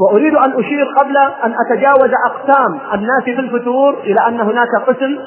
وأريد 0.00 0.34
أن 0.34 0.52
أشير 0.60 0.86
قبل 1.00 1.16
أن 1.16 1.54
أتجاوز 1.66 2.10
أقسام 2.26 2.78
الناس 2.94 3.24
في 3.24 3.40
الفتور 3.40 3.98
إلى 3.98 4.28
أن 4.28 4.40
هناك 4.40 4.68
قسم 4.86 5.18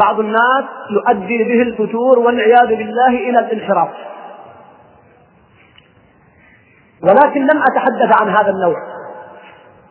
بعض 0.00 0.20
الناس 0.20 0.64
يؤدي 0.90 1.44
به 1.44 1.62
الفتور 1.62 2.18
والعياذ 2.18 2.66
بالله 2.66 3.08
إلى 3.08 3.38
الانحراف. 3.38 3.88
ولكن 7.02 7.40
لم 7.40 7.62
أتحدث 7.70 8.20
عن 8.22 8.28
هذا 8.28 8.50
النوع 8.50 8.76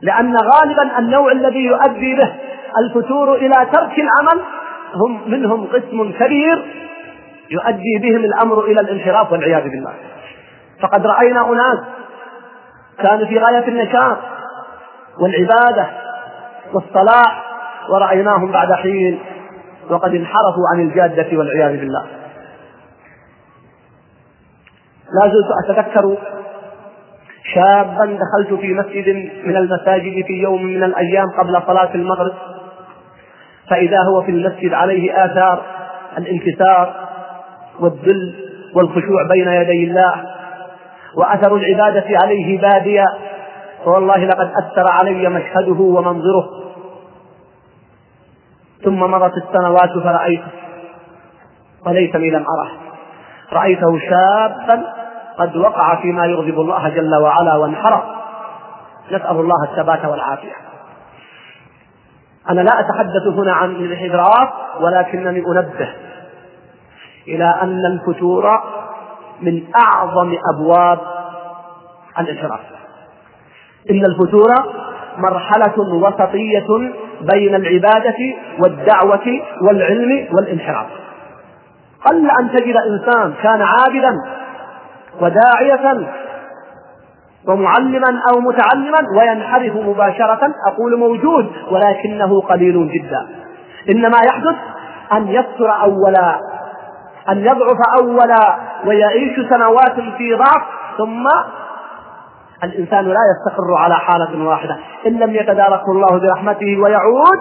لأن 0.01 0.35
غالبا 0.37 0.99
النوع 0.99 1.31
الذي 1.31 1.65
يؤدي 1.65 2.15
به 2.15 2.35
الفتور 2.79 3.35
إلى 3.35 3.67
ترك 3.73 3.93
العمل 3.99 4.41
هم 4.95 5.31
منهم 5.31 5.67
قسم 5.67 6.11
كبير 6.19 6.65
يؤدي 7.51 7.99
بهم 8.01 8.23
الأمر 8.25 8.63
إلى 8.63 8.81
الانحراف 8.81 9.31
والعياذ 9.31 9.63
بالله. 9.63 9.93
فقد 10.81 11.05
رأينا 11.05 11.49
أناس 11.49 11.79
كانوا 13.03 13.25
في 13.25 13.39
غاية 13.39 13.67
النشاط 13.67 14.17
والعبادة 15.19 15.87
والصلاح 16.73 17.43
ورأيناهم 17.89 18.51
بعد 18.51 18.73
حين 18.73 19.19
وقد 19.89 20.15
انحرفوا 20.15 20.63
عن 20.73 20.81
الجادة 20.81 21.37
والعياذ 21.37 21.79
بالله. 21.79 22.05
لا 25.13 25.31
زلت 25.31 25.47
أتذكر 25.63 26.17
شابا 27.53 28.05
دخلت 28.05 28.59
في 28.61 28.73
مسجد 28.73 29.31
من 29.43 29.57
المساجد 29.57 30.25
في 30.25 30.33
يوم 30.33 30.63
من 30.63 30.83
الأيام 30.83 31.29
قبل 31.37 31.61
صلاة 31.67 31.95
المغرب 31.95 32.33
فإذا 33.69 33.97
هو 34.09 34.21
في 34.21 34.31
المسجد 34.31 34.73
عليه 34.73 35.25
آثار 35.25 35.65
الانكسار 36.17 37.07
والذل 37.79 38.35
والخشوع 38.73 39.27
بين 39.31 39.47
يدي 39.47 39.83
الله 39.83 40.34
وأثر 41.17 41.55
العبادة 41.55 42.05
عليه 42.23 42.61
باديا. 42.61 43.05
فوالله 43.85 44.17
لقد 44.17 44.51
أثر 44.51 44.91
علي 44.91 45.29
مشهده 45.29 45.81
ومنظره. 45.81 46.49
ثم 48.83 48.99
مضت 48.99 49.33
السنوات 49.37 50.03
فرأيته. 50.03 50.51
وليتني 51.87 52.29
لم 52.29 52.45
أره. 52.59 52.71
رأيته 53.53 53.99
شابا 53.99 54.93
قد 55.37 55.55
وقع 55.57 56.01
فيما 56.01 56.25
يغضب 56.25 56.59
الله 56.59 56.89
جل 56.89 57.15
وعلا 57.15 57.55
وانحرف. 57.55 58.03
نسأل 59.11 59.39
الله 59.39 59.63
الثبات 59.71 60.05
والعافية. 60.05 60.53
أنا 62.49 62.61
لا 62.61 62.79
أتحدث 62.79 63.27
هنا 63.27 63.53
عن 63.53 63.71
الانحراف 63.71 64.49
ولكنني 64.79 65.39
أنبه 65.39 65.89
إلى 67.27 67.55
أن 67.61 67.85
الفتور 67.85 68.61
من 69.41 69.63
أعظم 69.75 70.33
أبواب 70.55 70.99
الانحراف. 72.19 72.59
إن 73.91 74.05
الفتور 74.05 74.53
مرحلة 75.17 75.79
وسطية 75.79 76.67
بين 77.33 77.55
العبادة 77.55 78.17
والدعوة 78.59 79.41
والعلم 79.61 80.27
والانحراف. 80.33 80.87
قل 82.05 82.29
أن 82.29 82.49
تجد 82.51 82.75
إنسان 82.77 83.33
كان 83.43 83.61
عابدا 83.61 84.17
وداعية 85.21 86.07
ومعلما 87.47 88.21
أو 88.33 88.39
متعلما 88.39 88.97
وينحرف 89.17 89.75
مباشرة 89.75 90.53
أقول 90.67 90.99
موجود 90.99 91.51
ولكنه 91.71 92.41
قليل 92.41 92.89
جدا. 92.91 93.27
إنما 93.89 94.17
يحدث 94.27 94.55
أن 95.13 95.27
يكثر 95.27 95.71
أولا 95.83 96.39
أن 97.29 97.37
يضعف 97.37 97.77
أولا 98.01 98.57
ويعيش 98.85 99.49
سنوات 99.49 99.99
في 100.17 100.33
ضعف 100.33 100.63
ثم 100.97 101.27
الإنسان 102.63 103.05
لا 103.05 103.19
يستقر 103.31 103.73
على 103.77 103.95
حالة 103.95 104.47
واحدة. 104.47 104.77
إن 105.07 105.19
لم 105.19 105.35
يتداركه 105.35 105.91
الله 105.91 106.19
برحمته 106.19 106.77
ويعود 106.83 107.39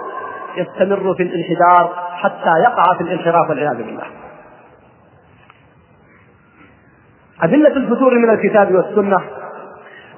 يستمر 0.57 1.13
في 1.13 1.23
الانحدار 1.23 1.93
حتى 2.11 2.59
يقع 2.63 2.97
في 2.97 3.03
الانحراف 3.03 3.49
والعياذ 3.49 3.77
بالله. 3.77 4.03
أدلة 7.41 7.75
الفتور 7.77 8.13
من 8.13 8.29
الكتاب 8.29 8.75
والسنة. 8.75 9.17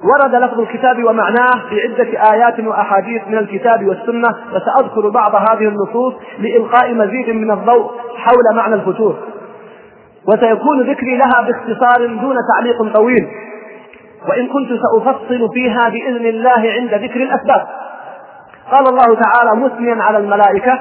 ورد 0.02 0.34
لفظ 0.34 0.60
الكتاب 0.60 1.04
ومعناه 1.04 1.68
في 1.68 1.80
عدة 1.80 2.32
آيات 2.34 2.60
وأحاديث 2.60 3.28
من 3.28 3.38
الكتاب 3.38 3.86
والسنة 3.86 4.28
وسأذكر 4.52 5.08
بعض 5.08 5.34
هذه 5.34 5.68
النصوص 5.68 6.14
لإلقاء 6.38 6.94
مزيد 6.94 7.30
من 7.30 7.50
الضوء 7.50 7.90
حول 8.16 8.56
معنى 8.56 8.74
الفتور. 8.74 9.18
وسيكون 10.28 10.90
ذكري 10.90 11.16
لها 11.16 11.42
باختصار 11.42 12.06
دون 12.06 12.36
تعليق 12.54 12.94
طويل. 12.94 13.28
وإن 14.28 14.48
كنت 14.48 14.68
سأفصل 14.82 15.48
فيها 15.54 15.88
بإذن 15.88 16.26
الله 16.26 16.72
عند 16.80 16.94
ذكر 16.94 17.22
الأسباب. 17.22 17.66
قال 18.70 18.88
الله 18.88 19.20
تعالى 19.22 19.64
مثنيا 19.64 20.02
على 20.02 20.18
الملائكة 20.18 20.80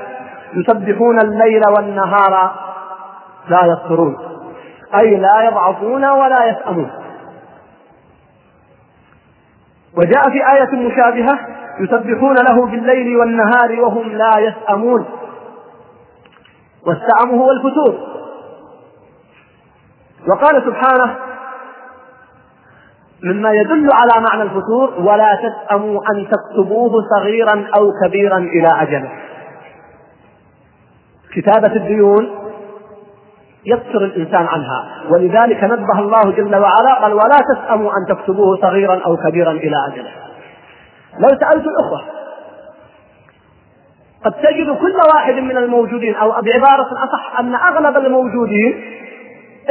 يسبحون 0.53 1.19
الليل 1.19 1.61
والنهار 1.77 2.51
لا 3.49 3.65
يفترون. 3.65 4.17
أي 5.01 5.15
لا 5.15 5.41
يضعفون 5.41 6.05
ولا 6.05 6.45
يسأمون. 6.45 6.91
وجاء 9.97 10.23
في 10.29 10.51
آية 10.53 10.87
مشابهة 10.87 11.39
يسبحون 11.79 12.35
له 12.35 12.65
بالليل 12.65 13.17
والنهار 13.17 13.81
وهم 13.81 14.11
لا 14.11 14.39
يسأمون. 14.39 15.05
والسأم 16.87 17.39
هو 17.39 17.51
الفتور. 17.51 18.17
وقال 20.27 20.63
سبحانه 20.65 21.15
مما 23.23 23.51
يدل 23.51 23.89
على 23.93 24.25
معنى 24.29 24.41
الفتور 24.43 24.93
ولا 24.99 25.35
تسأموا 25.35 26.01
أن 26.11 26.27
تكتبوه 26.27 26.91
صغيرا 27.17 27.67
أو 27.79 27.91
كبيرا 28.03 28.37
إلى 28.37 28.67
أجله 28.81 29.11
كتابة 31.35 31.75
الديون 31.75 32.47
يكثر 33.65 34.05
الإنسان 34.05 34.45
عنها 34.47 35.03
ولذلك 35.09 35.63
نبه 35.63 35.99
الله 35.99 36.31
جل 36.31 36.55
وعلا 36.55 37.01
قال 37.01 37.13
ولا 37.13 37.37
تسأموا 37.53 37.91
أن 37.91 38.15
تكتبوه 38.15 38.57
صغيرا 38.61 39.01
أو 39.05 39.17
كبيرا 39.17 39.51
إلى 39.51 39.75
أجله 39.91 40.11
لو 41.19 41.27
سألت 41.27 41.65
الأخوة 41.67 42.01
قد 44.25 44.31
تجد 44.31 44.77
كل 44.81 44.95
واحد 45.13 45.33
من 45.33 45.57
الموجودين 45.57 46.15
أو 46.15 46.29
بعبارة 46.29 46.87
أصح 46.91 47.39
أن 47.39 47.55
أغلب 47.55 47.97
الموجودين 47.97 48.97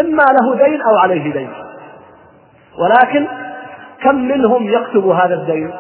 إما 0.01 0.23
له 0.23 0.67
دين 0.67 0.83
أو 0.83 0.97
عليه 0.99 1.33
دين. 1.33 1.51
ولكن 2.79 3.27
كم 4.03 4.15
منهم 4.15 4.71
يكتب 4.71 5.09
هذا 5.09 5.35
الدين؟ 5.35 5.75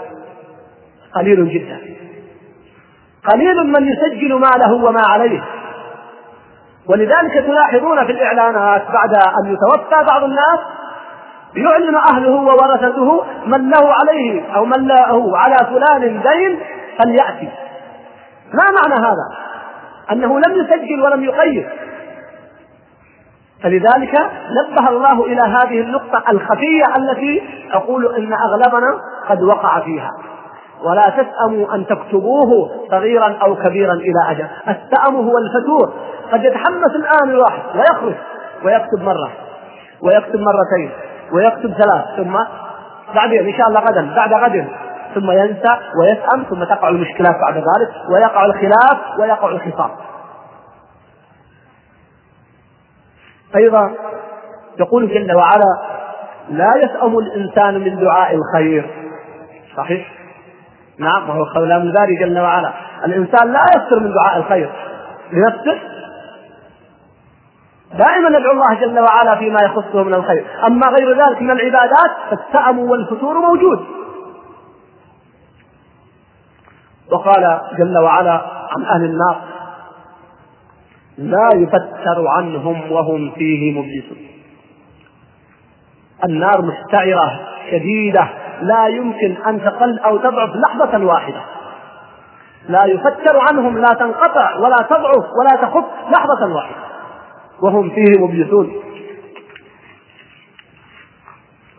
قليل 1.15 1.49
جدا. 1.49 1.81
قليل 3.33 3.57
من 3.67 3.89
يسجل 3.89 4.35
ما 4.35 4.51
له 4.57 4.73
وما 4.73 5.03
عليه. 5.09 5.43
ولذلك 6.89 7.45
تلاحظون 7.47 8.07
في 8.07 8.13
الإعلانات 8.13 8.83
بعد 8.93 9.15
أن 9.15 9.53
يتوفى 9.53 10.05
بعض 10.07 10.25
الناس 10.25 10.59
يعلن 11.57 11.97
أهله 11.97 12.33
وورثته 12.33 13.25
من 13.47 13.71
له 13.71 13.95
عليه 13.95 14.55
أو 14.57 14.65
من 14.65 14.89
له 14.89 15.39
على 15.39 15.57
فلان 15.57 16.01
دين 16.01 16.61
فليأتي. 16.99 17.49
ما 18.55 18.65
معنى 18.65 19.07
هذا؟ 19.07 19.37
أنه 20.13 20.41
لم 20.41 20.53
يسجل 20.53 21.03
ولم 21.03 21.25
يقيد. 21.25 21.67
فلذلك 23.67 24.15
نبه 24.51 24.89
الله 24.89 25.25
إلى 25.25 25.41
هذه 25.41 25.81
النقطة 25.81 26.23
الخفية 26.33 26.85
التي 26.99 27.43
أقول 27.73 28.15
إن 28.17 28.33
أغلبنا 28.33 29.01
قد 29.29 29.43
وقع 29.43 29.81
فيها. 29.81 30.11
ولا 30.85 31.03
تسأموا 31.03 31.75
أن 31.75 31.87
تكتبوه 31.87 32.71
صغيرا 32.91 33.37
أو 33.43 33.57
كبيرا 33.57 33.93
إلى 33.93 34.31
أجل. 34.31 34.47
السأم 34.69 35.15
هو 35.17 35.33
الفتور. 35.39 35.93
قد 36.33 36.45
يتحمس 36.45 36.97
الآن 36.97 37.31
الواحد 37.31 37.63
ويخرج 37.75 38.15
ويكتب 38.65 39.03
مرة 39.03 39.31
ويكتب 40.03 40.41
مرتين 40.41 40.91
ويكتب 41.33 41.73
ثلاث 41.83 42.05
ثم 42.17 42.37
بعدين 43.15 43.47
إن 43.47 43.53
شاء 43.53 43.69
الله 43.69 43.81
غدا 43.81 44.15
بعد 44.17 44.33
غد 44.33 44.67
ثم 45.15 45.31
ينسى 45.31 45.77
ويسأم 46.01 46.43
ثم 46.51 46.65
تقع 46.65 46.89
المشكلات 46.89 47.35
بعد 47.43 47.55
ذلك 47.55 47.91
ويقع 48.15 48.45
الخلاف 48.45 49.19
ويقع 49.21 49.49
الخصام. 49.49 49.91
أيضا 53.55 53.95
يقول 54.79 55.09
جل 55.09 55.37
وعلا 55.37 55.97
لا 56.49 56.71
يسأم 56.77 57.19
الإنسان 57.19 57.81
من 57.81 58.01
دعاء 58.01 58.35
الخير. 58.35 58.91
صحيح؟ 59.77 60.13
نعم 60.99 61.31
وهو 61.31 61.45
كلام 61.55 61.83
الباري 61.83 62.17
جل 62.17 62.39
وعلا. 62.39 62.73
الإنسان 63.05 63.53
لا 63.53 63.65
يكثر 63.77 64.01
من 64.01 64.13
دعاء 64.13 64.37
الخير. 64.37 64.73
لنفسه؟ 65.33 65.79
دائما 67.99 68.29
ندعو 68.39 68.53
الله 68.53 68.81
جل 68.81 68.99
وعلا 69.01 69.37
فيما 69.37 69.61
يخصه 69.63 70.03
من 70.03 70.15
الخير. 70.15 70.47
أما 70.67 70.87
غير 70.87 71.27
ذلك 71.27 71.43
من 71.43 71.51
العبادات 71.51 72.11
فالسأم 72.31 72.79
والفتور 72.79 73.39
موجود. 73.39 73.87
وقال 77.13 77.61
جل 77.79 77.99
وعلا 77.99 78.41
عن 78.77 78.85
أهل 78.85 79.05
النار 79.05 79.56
لا 81.19 81.49
يفتر 81.55 82.29
عنهم 82.29 82.93
وهم 82.93 83.31
فيه 83.31 83.73
مبلسون. 83.73 84.19
النار 86.25 86.63
مستعرة 86.63 87.41
شديدة 87.71 88.29
لا 88.63 88.87
يمكن 88.87 89.37
أن 89.47 89.61
تقل 89.65 89.99
أو 89.99 90.17
تضعف 90.17 90.51
لحظة 90.57 91.05
واحدة. 91.05 91.41
لا 92.69 92.85
يفتر 92.85 93.39
عنهم 93.51 93.79
لا 93.79 93.95
تنقطع 93.99 94.57
ولا 94.57 94.77
تضعف 94.91 95.25
ولا 95.41 95.63
تخف 95.63 95.85
لحظة 96.17 96.55
واحدة. 96.55 96.77
وهم 97.63 97.91
فيه 97.91 98.25
مبلسون. 98.25 98.83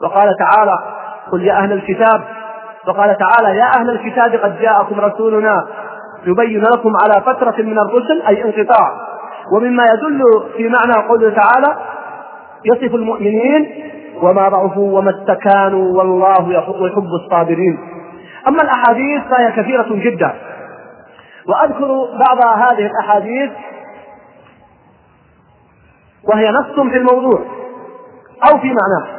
وقال 0.04 0.36
تعالى 0.39 0.80
قل 1.32 1.43
يا 1.43 1.54
أهل 1.54 1.71
الكتاب 1.71 2.23
وقال 2.88 3.17
تعالى 3.17 3.58
يا 3.58 3.71
أهل 3.80 3.89
الكتاب 3.89 4.36
قد 4.36 4.60
جاءكم 4.60 5.00
رسولنا 5.00 5.67
يبين 6.26 6.62
لكم 6.62 6.93
على 7.04 7.21
فترة 7.26 7.63
من 7.63 7.78
الرسل 7.80 8.21
أي 8.28 8.43
انقطاع. 8.43 9.16
ومما 9.53 9.83
يدل 9.93 10.21
في 10.57 10.69
معنى 10.69 11.07
قوله 11.07 11.29
تعالى 11.29 11.77
يصف 12.65 12.95
المؤمنين 12.95 13.83
وما 14.21 14.49
ضعفوا 14.49 14.99
وما 14.99 15.12
استكانوا 15.12 15.97
والله 15.97 16.53
يحب 16.53 17.07
الصابرين. 17.25 17.79
أما 18.47 18.63
الأحاديث 18.63 19.21
فهي 19.23 19.51
كثيرة 19.51 19.88
جدا. 19.89 20.33
وأذكر 21.47 21.88
بعض 22.19 22.60
هذه 22.60 22.86
الأحاديث 22.91 23.51
وهي 26.23 26.51
نص 26.51 26.79
في 26.89 26.97
الموضوع 26.97 27.39
أو 28.51 28.60
في 28.60 28.67
معناه. 28.67 29.17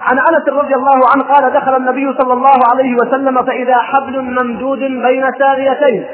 عن 0.00 0.18
أنس 0.18 0.48
رضي 0.48 0.74
الله 0.74 1.00
عنه 1.14 1.24
قال 1.34 1.52
دخل 1.52 1.76
النبي 1.76 2.16
صلى 2.18 2.32
الله 2.32 2.58
عليه 2.70 2.94
وسلم 2.94 3.42
فإذا 3.44 3.76
حبل 3.76 4.20
ممدود 4.22 4.78
بين 4.78 5.32
ساريتين. 5.38 6.06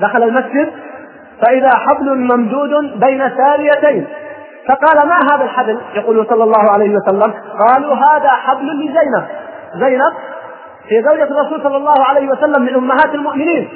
دخل 0.00 0.22
المسجد 0.22 0.72
فإذا 1.42 1.70
حبل 1.76 2.18
ممدود 2.18 3.00
بين 3.00 3.30
ساريتين. 3.36 4.06
فقال 4.68 5.08
ما 5.08 5.18
هذا 5.32 5.44
الحبل؟ 5.44 5.80
يقول 5.94 6.26
صلى 6.28 6.44
الله 6.44 6.70
عليه 6.72 6.96
وسلم 6.96 7.34
قالوا 7.68 7.94
هذا 7.94 8.28
حبل 8.28 8.66
لزينب. 8.66 9.26
زينب 9.74 10.12
هي 10.88 11.02
زوجة 11.02 11.24
الرسول 11.24 11.62
صلى 11.62 11.76
الله 11.76 12.04
عليه 12.08 12.28
وسلم 12.28 12.62
من 12.62 12.74
أمهات 12.74 13.14
المؤمنين. 13.14 13.68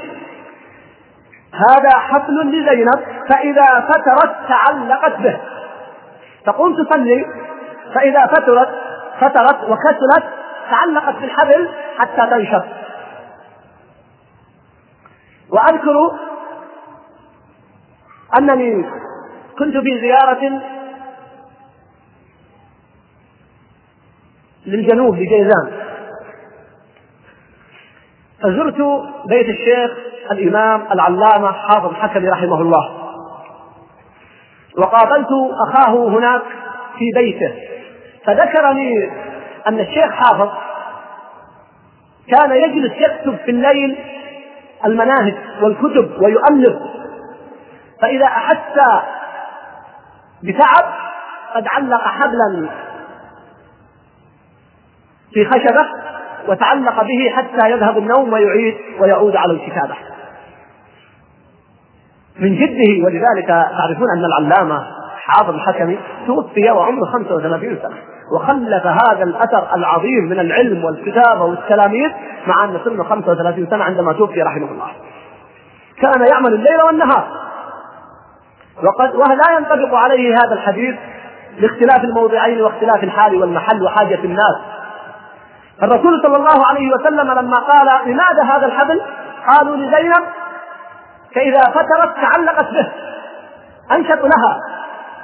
هذا 1.71 1.99
حبل 1.99 2.35
لزينب 2.35 3.01
فإذا 3.31 3.89
فترت 3.89 4.35
تعلقت 4.49 5.17
به. 5.21 5.37
تقوم 6.47 6.75
تصلي 6.85 7.27
فإذا 7.95 8.27
فترت 8.27 8.69
فترت 9.21 9.65
وكسلت 9.65 10.25
تعلقت 10.71 11.15
بالحبل 11.21 11.69
حتى 11.99 12.31
تنشف. 12.31 12.65
وأذكر 15.53 16.26
أنني 18.39 18.85
كنت 19.59 19.77
في 19.77 20.01
زيارة 20.01 20.63
للجنوب 24.67 25.15
لجيزان. 25.15 25.73
فزرت 28.43 28.77
بيت 29.27 29.49
الشيخ 29.49 29.91
الإمام 30.31 30.93
العلامة 30.93 31.53
حافظ 31.53 31.95
حكمي 31.95 32.29
رحمه 32.29 32.61
الله. 32.61 33.13
وقابلت 34.79 35.29
أخاه 35.69 36.09
هناك 36.09 36.43
في 36.99 37.05
بيته. 37.15 37.55
فذكر 38.25 38.73
لي 38.73 39.11
أن 39.67 39.81
الشيخ 39.81 40.11
حافظ 40.11 40.49
كان 42.29 42.51
يجلس 42.51 42.93
يكتب 42.93 43.37
في 43.45 43.51
الليل 43.51 43.99
المناهج 44.85 45.35
والكتب 45.63 46.23
ويؤلف 46.23 46.77
فإذا 48.03 48.27
أحس 48.27 48.81
بتعب 50.43 50.95
قد 51.55 51.69
علق 51.69 52.03
حبلا 52.09 52.69
في 55.33 55.45
خشبة 55.45 55.87
وتعلق 56.49 57.03
به 57.03 57.31
حتى 57.37 57.71
يذهب 57.71 57.99
النوم 57.99 58.33
ويعيد 58.33 58.75
ويعود 59.01 59.37
على 59.37 59.53
الكتابة. 59.53 59.95
من 62.39 62.57
جده 62.57 63.05
ولذلك 63.05 63.47
تعرفون 63.49 64.07
أن 64.17 64.25
العلامة 64.25 64.87
حافظ 65.17 65.55
الحكمي 65.55 65.99
توفي 66.27 66.71
وعمره 66.71 67.05
35 67.05 67.79
سنة 67.83 67.97
وخلف 68.33 68.87
هذا 68.87 69.23
الأثر 69.23 69.75
العظيم 69.77 70.25
من 70.25 70.41
العلم 70.41 70.85
والكتابة 70.85 71.43
والتلاميذ 71.43 72.11
مع 72.47 72.65
أن 72.65 72.81
سنه 72.85 73.05
35 73.05 73.67
سنة 73.71 73.85
عندما 73.85 74.13
توفي 74.13 74.43
رحمه 74.43 74.71
الله. 74.71 74.89
كان 76.01 76.27
يعمل 76.33 76.55
الليل 76.55 76.83
والنهار. 76.87 77.46
وقد 78.85 79.15
ولا 79.15 79.59
ينطبق 79.59 79.95
عليه 79.95 80.35
هذا 80.35 80.53
الحديث 80.53 80.97
لاختلاف 81.59 82.05
الموضعين 82.05 82.63
واختلاف 82.63 83.05
الحال 83.05 83.41
والمحل 83.41 83.83
وحاجة 83.83 84.25
الناس. 84.25 84.57
الرسول 85.83 86.23
صلى 86.23 86.37
الله 86.37 86.67
عليه 86.67 86.93
وسلم 86.95 87.31
لما 87.31 87.57
قال 87.57 87.89
لماذا 88.07 88.43
هذا 88.43 88.67
الحبل؟ 88.67 89.01
قالوا 89.49 89.77
لزينب 89.77 90.25
فإذا 91.35 91.61
فترت 91.61 92.15
تعلقت 92.17 92.71
به 92.71 92.93
أنشط 93.97 94.25
لها. 94.25 94.61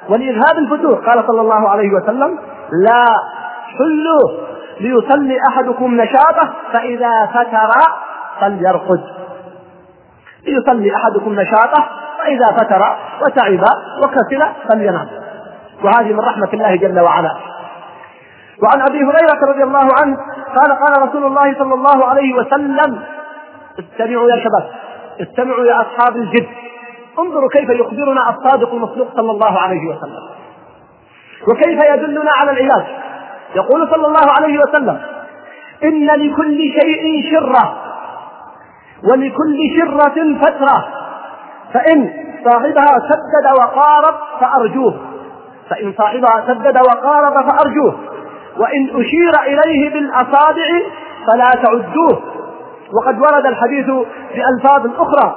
ولإذهاب 0.08 0.58
الفتور. 0.58 0.94
قال 0.94 1.24
صلى 1.26 1.40
الله 1.40 1.68
عليه 1.68 1.90
وسلم 1.94 2.38
لا 2.72 3.04
حلوا 3.78 4.46
ليصلي 4.80 5.38
أحدكم 5.48 5.94
نشاطه 6.00 6.52
فإذا 6.72 7.26
فتر 7.26 7.70
فليرقد. 8.40 9.00
ليصلي 10.46 10.96
أحدكم 10.96 11.40
نشاطه 11.40 12.01
فإذا 12.22 12.56
فتر 12.58 12.96
وتعب 13.22 13.64
وكسل 14.04 14.42
فلينام. 14.68 15.08
وهذه 15.84 16.12
من 16.12 16.20
رحمة 16.20 16.48
الله 16.52 16.76
جل 16.76 17.00
وعلا. 17.00 17.36
وعن 18.62 18.80
أبي 18.80 18.98
هريرة 18.98 19.52
رضي 19.52 19.62
الله 19.62 19.88
عنه 20.02 20.16
قال 20.58 20.78
قال 20.78 21.08
رسول 21.08 21.24
الله 21.24 21.54
صلى 21.58 21.74
الله 21.74 22.04
عليه 22.06 22.34
وسلم 22.34 23.02
استمعوا 23.78 24.30
يا 24.30 24.44
شباب 24.44 24.70
استمعوا 25.20 25.64
يا 25.64 25.80
أصحاب 25.80 26.16
الجد. 26.16 26.48
انظروا 27.18 27.48
كيف 27.48 27.70
يخبرنا 27.70 28.30
الصادق 28.30 28.74
المصدوق 28.74 29.08
صلى 29.16 29.30
الله 29.30 29.58
عليه 29.58 29.88
وسلم. 29.88 30.28
وكيف 31.48 31.84
يدلنا 31.94 32.30
على 32.40 32.50
العلاج. 32.50 32.86
يقول 33.54 33.88
صلى 33.90 34.06
الله 34.06 34.26
عليه 34.38 34.58
وسلم 34.58 35.00
إن 35.84 36.06
لكل 36.06 36.58
شيء 36.58 37.30
شرة 37.30 37.76
ولكل 39.10 39.58
شرة 39.78 40.38
فترة. 40.46 41.01
فإن 41.72 42.12
صاحبها 42.44 42.98
سدد 43.08 43.58
وقارب 43.58 44.14
فأرجوه. 44.40 44.94
فإن 45.70 45.94
صاحبها 45.98 46.44
سدد 46.46 46.78
وقارب 46.78 47.50
فأرجوه. 47.50 47.94
وإن 48.56 48.88
أشير 49.00 49.40
إليه 49.46 49.90
بالأصابع 49.92 50.66
فلا 51.26 51.62
تعدوه. 51.62 52.22
وقد 52.92 53.18
ورد 53.20 53.46
الحديث 53.46 53.86
بألفاظ 54.34 54.86
أخرى. 55.00 55.36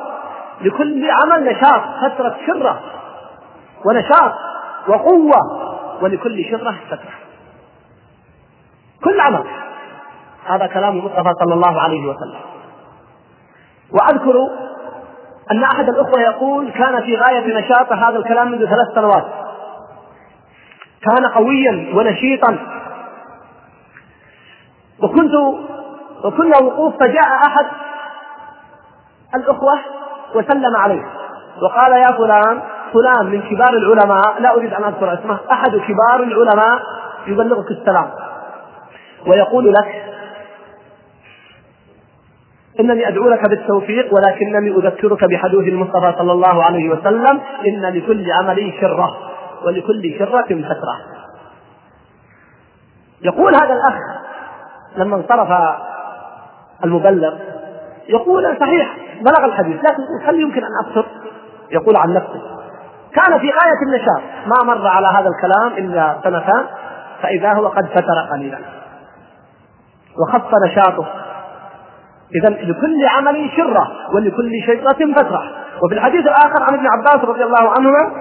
لكل 0.61 1.07
عمل 1.11 1.43
نشاط 1.45 1.81
فترة 2.01 2.35
شرة 2.47 2.79
ونشاط 3.85 4.33
وقوة 4.87 5.39
ولكل 6.01 6.45
شرة 6.51 6.75
فترة 6.87 7.13
كل 9.03 9.19
عمل. 9.19 9.43
هذا 10.45 10.67
كلام 10.67 10.97
المصطفى 10.97 11.33
صلى 11.39 11.53
الله 11.53 11.81
عليه 11.81 12.07
وسلم. 12.07 12.39
وأذكر 13.91 14.64
أن 15.51 15.63
أحد 15.63 15.89
الأخوة 15.89 16.21
يقول 16.21 16.71
كان 16.71 17.01
في 17.01 17.15
غاية 17.15 17.59
نشاطه 17.59 18.09
هذا 18.09 18.17
الكلام 18.17 18.51
منذ 18.51 18.65
ثلاث 18.65 18.87
سنوات. 18.95 19.25
كان 21.01 21.27
قويا 21.31 21.95
ونشيطا. 21.95 22.57
وكنت 25.03 25.31
وكنا 26.23 26.57
وقوف 26.63 26.93
فجاء 26.99 27.27
أحد 27.47 27.65
الأخوة 29.35 29.79
وسلم 30.35 30.75
عليه. 30.75 31.05
وقال 31.61 31.91
يا 31.91 32.11
فلان 32.17 32.61
فلان 32.93 33.25
من 33.25 33.41
كبار 33.41 33.73
العلماء 33.73 34.39
لا 34.39 34.53
أريد 34.55 34.73
أن 34.73 34.83
أذكر 34.83 35.13
اسمه 35.13 35.39
أحد 35.51 35.71
كبار 35.71 36.23
العلماء 36.23 36.79
يبلغك 37.27 37.71
السلام. 37.71 38.09
ويقول 39.27 39.73
لك 39.73 40.15
إنني 42.79 43.07
أدعو 43.07 43.29
لك 43.29 43.49
بالتوفيق 43.49 44.13
ولكنني 44.13 44.69
أذكرك 44.77 45.25
بحديث 45.25 45.67
المصطفى 45.67 46.13
صلى 46.17 46.31
الله 46.31 46.63
عليه 46.63 46.89
وسلم 46.89 47.41
إن 47.67 47.81
لكل 47.81 48.31
عمل 48.31 48.73
شرة 48.81 49.17
ولكل 49.65 50.15
شرة 50.19 50.45
فترة 50.45 50.95
يقول 53.21 53.55
هذا 53.55 53.73
الأخ 53.73 53.99
لما 54.97 55.15
انصرف 55.15 55.77
المبلغ 56.83 57.33
يقول 58.09 58.57
صحيح 58.59 58.97
بلغ 59.21 59.45
الحديث 59.45 59.77
لكن 59.77 60.03
هل 60.25 60.39
يمكن 60.39 60.61
أن 60.63 60.85
أبصر؟ 60.85 61.05
يقول 61.71 61.97
عن 61.97 62.13
نفسه 62.13 62.41
كان 63.13 63.39
في 63.39 63.47
غاية 63.47 63.81
النشاط 63.87 64.21
ما 64.45 64.73
مر 64.73 64.87
على 64.87 65.07
هذا 65.07 65.29
الكلام 65.29 65.73
إلا 65.77 66.19
سنتان 66.23 66.65
فإذا 67.21 67.53
هو 67.53 67.67
قد 67.67 67.85
فتر 67.85 68.27
قليلا 68.31 68.59
وخف 70.17 70.51
نشاطه. 70.65 71.24
إذا 72.41 72.49
لكل 72.49 73.05
عمل 73.17 73.49
شرة 73.57 73.87
ولكل 74.15 74.51
شجرة 74.67 75.13
فترة 75.15 75.41
وفي 75.83 75.95
الحديث 75.95 76.21
الآخر 76.21 76.63
عن 76.63 76.73
ابن 76.73 76.87
عباس 76.87 77.29
رضي 77.29 77.43
الله 77.43 77.73
عنهما 77.77 78.11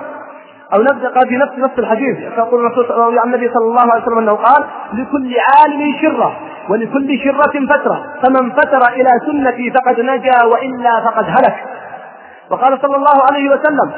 أو 0.74 0.83
نبدأ 0.83 1.20
في 1.29 1.37
نفس 1.37 1.53
نفس 1.59 1.79
الحديث. 1.79 2.18
يقول 2.38 2.66
الرسول 2.66 3.18
عن 3.18 3.27
النبي 3.29 3.48
صلى 3.55 3.64
الله 3.64 3.92
عليه 3.92 4.03
وسلم 4.03 4.18
أنه 4.18 4.33
قال 4.33 4.64
لكل 4.92 5.35
عالم 5.48 5.96
شرة 6.03 6.37
ولكل 6.70 7.18
شرة 7.24 7.66
فترة 7.66 8.05
فمن 8.22 8.50
فتر 8.50 8.92
إلى 8.92 9.11
سنتي 9.27 9.70
فقد 9.70 10.00
نجا 10.00 10.44
وإلا 10.44 11.00
فقد 11.05 11.24
هلك. 11.24 11.55
وقال 12.50 12.79
صلى 12.83 12.96
الله 12.96 13.16
عليه 13.31 13.48
وسلم 13.50 13.92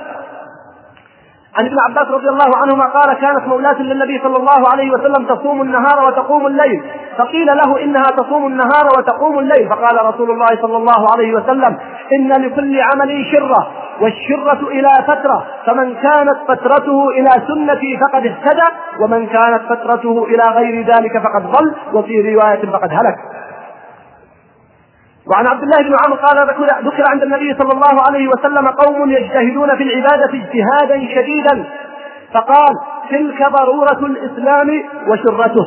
عن 1.58 1.66
ابن 1.66 1.76
عباس 1.88 2.08
رضي 2.10 2.28
الله 2.28 2.50
عنهما 2.62 2.84
قال 2.84 3.14
كانت 3.14 3.48
مولاة 3.48 3.82
للنبي 3.82 4.20
صلى 4.22 4.36
الله 4.36 4.68
عليه 4.72 4.90
وسلم 4.90 5.26
تصوم 5.26 5.62
النهار 5.62 6.06
وتقوم 6.06 6.46
الليل. 6.46 6.84
فقيل 7.18 7.46
له 7.46 7.84
إنها 7.84 8.02
تصوم 8.02 8.46
النهار 8.46 8.86
وتقوم 8.98 9.38
الليل. 9.38 9.68
فقال 9.68 10.06
رسول 10.06 10.30
الله 10.30 10.46
صلى 10.62 10.76
الله 10.76 11.06
عليه 11.12 11.34
وسلم 11.34 11.78
إن 12.12 12.28
لكل 12.44 12.80
عمل 12.80 13.24
شرة 13.32 13.70
والشرة 14.00 14.68
إلى 14.68 14.88
فترة. 15.06 15.46
فمن 15.66 15.94
كانت 15.94 16.36
فترته 16.48 17.08
إلى 17.08 17.30
سنتي 17.48 17.98
فقد 17.98 18.26
اهتدى 18.26 18.68
ومن 19.00 19.26
كانت 19.26 19.62
فترته 19.68 20.24
إلى 20.24 20.42
غير 20.54 20.86
ذلك 20.86 21.18
فقد 21.18 21.42
ضل 21.42 21.74
وفي 21.92 22.34
رواية 22.34 22.70
فقد 22.72 22.90
هلك. 22.92 23.16
وعن 25.30 25.46
عبد 25.46 25.62
الله 25.62 25.78
بن 25.88 25.96
عمرو 26.06 26.20
قال 26.26 26.48
ذكر 26.84 27.04
عند 27.12 27.22
النبي 27.22 27.54
صلى 27.58 27.72
الله 27.72 28.02
عليه 28.08 28.28
وسلم 28.28 28.68
قوم 28.68 29.10
يجتهدون 29.10 29.76
في 29.76 29.82
العبادة 29.82 30.30
اجتهادا 30.34 31.08
شديدا. 31.14 31.64
فقال 32.34 32.74
تلك 33.10 33.50
ضرورة 33.50 34.06
الإسلام 34.06 34.82
وشرته. 35.08 35.66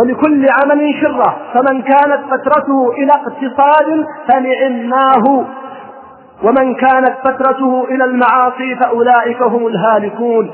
ولكل 0.00 0.46
عمل 0.62 0.94
شرة. 1.00 1.36
فمن 1.54 1.82
كانت 1.82 2.20
فترته 2.30 2.92
إلى 2.92 3.12
اقتصاد 3.12 4.06
فنعماه 4.28 5.44
ومن 6.42 6.74
كانت 6.74 7.14
فترته 7.24 7.84
إلى 7.84 8.04
المعاصي 8.04 8.76
فأولئك 8.76 9.42
هم 9.42 9.66
الهالكون. 9.66 10.52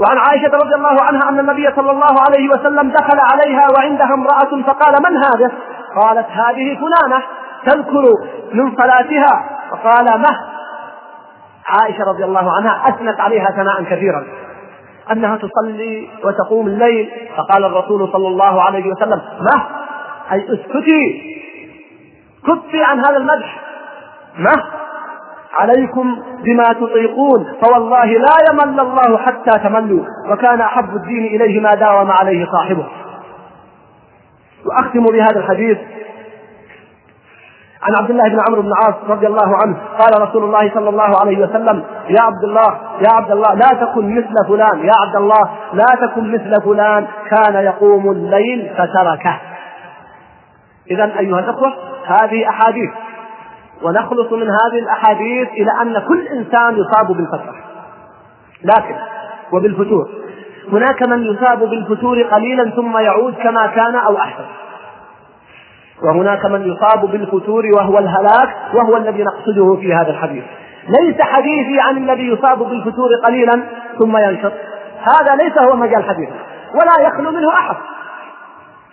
وعن 0.00 0.18
عائشة 0.18 0.56
رضي 0.64 0.74
الله 0.74 1.02
عنها 1.02 1.28
أن 1.28 1.38
النبي 1.38 1.66
صلى 1.76 1.90
الله 1.90 2.14
عليه 2.28 2.48
وسلم 2.48 2.90
دخل 2.90 3.18
عليها 3.32 3.66
وعندها 3.78 4.14
امرأة 4.14 4.62
فقال 4.66 4.94
من 5.08 5.16
هذا؟ 5.16 5.52
قالت 6.02 6.26
هذه 6.30 6.78
فلانة 6.78 7.22
تذكر 7.66 8.04
من 8.52 8.76
صلاتها. 8.76 9.58
فقال 9.70 10.04
مه. 10.20 10.38
عائشة 11.66 12.04
رضي 12.04 12.24
الله 12.24 12.52
عنها 12.56 12.88
أثنت 12.88 13.20
عليها 13.20 13.50
ثناء 13.50 13.82
كثيرا. 13.82 14.26
أنها 15.12 15.36
تصلي 15.36 16.10
وتقوم 16.24 16.66
الليل. 16.66 17.10
فقال 17.36 17.64
الرسول 17.64 18.12
صلى 18.12 18.28
الله 18.28 18.62
عليه 18.62 18.92
وسلم 18.92 19.22
مه. 19.40 19.66
أي 20.32 20.46
اسكتي. 20.52 21.34
كفي 22.46 22.82
عن 22.84 22.98
هذا 22.98 23.16
المدح. 23.16 23.60
مه. 24.38 24.62
عليكم 25.58 26.22
بما 26.44 26.64
تطيقون 26.64 27.46
فوالله 27.62 28.04
لا 28.04 28.36
يمل 28.50 28.80
الله 28.80 29.18
حتى 29.18 29.58
تملوا 29.68 30.04
وكان 30.30 30.60
أحب 30.60 30.96
الدين 30.96 31.24
إليه 31.24 31.60
ما 31.60 31.74
داوم 31.74 32.10
عليه 32.20 32.46
صاحبه. 32.52 32.86
وأختم 34.66 35.04
بهذا 35.04 35.36
الحديث 35.40 35.78
عن 37.82 37.94
عبد 38.00 38.10
الله 38.10 38.28
بن 38.28 38.38
عمرو 38.48 38.62
بن 38.62 38.68
العاص 38.68 38.94
رضي 39.08 39.26
الله 39.26 39.56
عنه. 39.56 39.76
قال 39.98 40.28
رسول 40.28 40.44
الله 40.44 40.74
صلى 40.74 40.88
الله 40.88 41.20
عليه 41.20 41.38
وسلم 41.38 41.84
يا 42.08 42.22
عبد 42.22 42.44
الله 42.44 42.78
يا 43.00 43.12
عبد 43.12 43.30
الله 43.30 43.54
لا 43.54 43.86
تكن 43.86 44.16
مثل 44.16 44.34
فلان 44.48 44.78
يا 44.78 44.92
عبد 45.06 45.16
الله 45.16 45.50
لا 45.72 46.06
تكن 46.06 46.32
مثل 46.32 46.62
فلان 46.64 47.06
كان 47.30 47.64
يقوم 47.64 48.10
الليل 48.10 48.70
فتركه. 48.78 49.40
إذا 50.90 51.18
أيها 51.18 51.38
الأخوة 51.38 51.72
هذه 52.06 52.48
أحاديث. 52.48 52.90
ونخلص 53.82 54.32
من 54.32 54.48
هذه 54.48 54.78
الأحاديث 54.78 55.48
إلى 55.48 55.70
أن 55.82 56.02
كل 56.08 56.26
إنسان 56.26 56.76
يصاب 56.76 57.06
بالفترة. 57.16 57.54
لكن 58.64 58.94
وبالفتور. 59.52 60.08
هناك 60.72 61.08
من 61.08 61.24
يصاب 61.24 61.58
بالفتور 61.58 62.22
قليلا 62.22 62.70
ثم 62.70 62.98
يعود 62.98 63.34
كما 63.34 63.66
كان 63.66 63.96
أو 63.96 64.16
أحسن. 64.16 64.44
وهناك 66.02 66.46
من 66.46 66.72
يصاب 66.72 67.10
بالفتور 67.10 67.66
وهو 67.76 67.98
الهلاك 67.98 68.56
وهو 68.74 68.96
الذي 68.96 69.22
نقصده 69.22 69.76
في 69.80 69.94
هذا 69.94 70.10
الحديث. 70.10 70.44
ليس 70.88 71.20
حديثي 71.20 71.80
عن 71.80 71.96
الذي 71.96 72.28
يصاب 72.28 72.58
بالفتور 72.58 73.08
قليلا 73.26 73.62
ثم 73.98 74.16
ينشط. 74.16 74.52
هذا 75.00 75.34
ليس 75.34 75.58
هو 75.58 75.76
مجال 75.76 76.04
حديثنا. 76.04 76.36
ولا 76.74 77.08
يخلو 77.08 77.30
منه 77.30 77.48
أحد. 77.48 77.76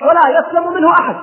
ولا 0.01 0.39
يسلم 0.39 0.73
منه 0.73 0.91
أحد. 0.91 1.15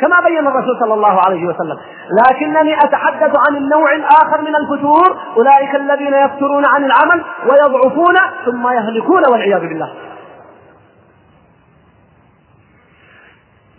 كما 0.00 0.20
بين 0.28 0.46
الرسول 0.46 0.80
صلى 0.80 0.94
الله 0.94 1.20
عليه 1.26 1.46
وسلم. 1.46 1.78
لكنني 2.20 2.74
أتحدث 2.74 3.32
عن 3.48 3.56
النوع 3.56 3.92
الآخر 3.92 4.40
من 4.40 4.56
الفتور 4.56 5.18
أولئك 5.36 5.74
الذين 5.74 6.14
يفترون 6.14 6.62
عن 6.74 6.84
العمل 6.84 7.24
ويضعفون 7.42 8.14
ثم 8.44 8.68
يهلكون 8.68 9.22
والعياذ 9.32 9.60
بالله. 9.60 9.92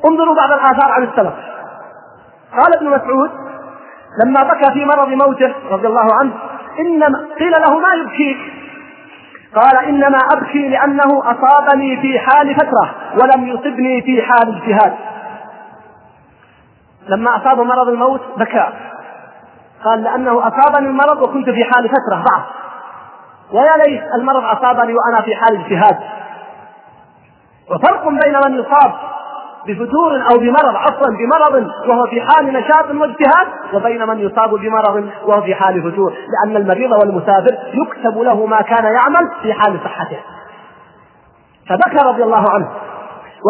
انظروا 0.05 0.35
بعض 0.35 0.51
الآثار 0.51 0.91
عن 0.91 1.03
السلف. 1.03 1.33
قال 2.51 2.75
ابن 2.77 2.89
مسعود 2.89 3.31
لما 4.25 4.43
بكى 4.43 4.73
في 4.73 4.85
مرض 4.85 5.07
موته 5.07 5.53
رضي 5.71 5.87
الله 5.87 6.15
عنه 6.19 6.33
إنما 6.79 7.27
قيل 7.39 7.51
له 7.51 7.79
ما 7.79 7.93
يبكيك 8.01 8.37
قال 9.55 9.85
إنما 9.85 10.17
أبكي 10.33 10.69
لأنه 10.69 11.23
أصابني 11.23 12.01
في 12.01 12.19
حال 12.19 12.55
فترة 12.55 12.95
ولم 13.13 13.47
يصبني 13.47 14.01
في 14.01 14.21
حال 14.21 14.55
اجتهاد. 14.55 14.93
لما 17.07 17.37
أصاب 17.37 17.59
مرض 17.59 17.87
الموت 17.87 18.21
بكى. 18.37 18.67
قال 19.83 20.03
لأنه 20.03 20.47
أصابني 20.47 20.87
المرض 20.87 21.21
وكنت 21.21 21.49
في 21.49 21.63
حال 21.63 21.89
فترة 21.89 22.23
ضعف. 22.23 22.45
ويا 23.51 23.85
ليت 23.85 24.03
المرض 24.19 24.43
أصابني 24.43 24.93
وأنا 24.93 25.21
في 25.25 25.35
حال 25.35 25.55
اجتهاد. 25.55 25.97
وفرق 27.71 28.07
بين 28.07 28.39
من 28.45 28.59
يصاب 28.59 28.93
بفتور 29.67 30.21
أو 30.31 30.37
بمرض 30.39 30.75
عفوا 30.75 31.07
بمرض 31.09 31.71
وهو 31.87 32.07
في 32.07 32.21
حال 32.21 32.53
نشاط 32.53 32.85
واجتهاد 32.85 33.47
وبين 33.73 34.07
من 34.07 34.19
يصاب 34.19 34.49
بمرض 34.49 35.09
وهو 35.23 35.41
في 35.41 35.55
حال 35.55 35.91
فتور. 35.91 36.11
لأن 36.11 36.55
المريض 36.55 36.91
والمسافر 36.91 37.57
يكتب 37.73 38.17
له 38.17 38.45
ما 38.45 38.61
كان 38.61 38.83
يعمل 38.83 39.31
في 39.41 39.53
حال 39.53 39.79
صحته. 39.83 40.17
فبكى 41.69 42.07
رضي 42.07 42.23
الله 42.23 42.45
عنه. 42.49 42.69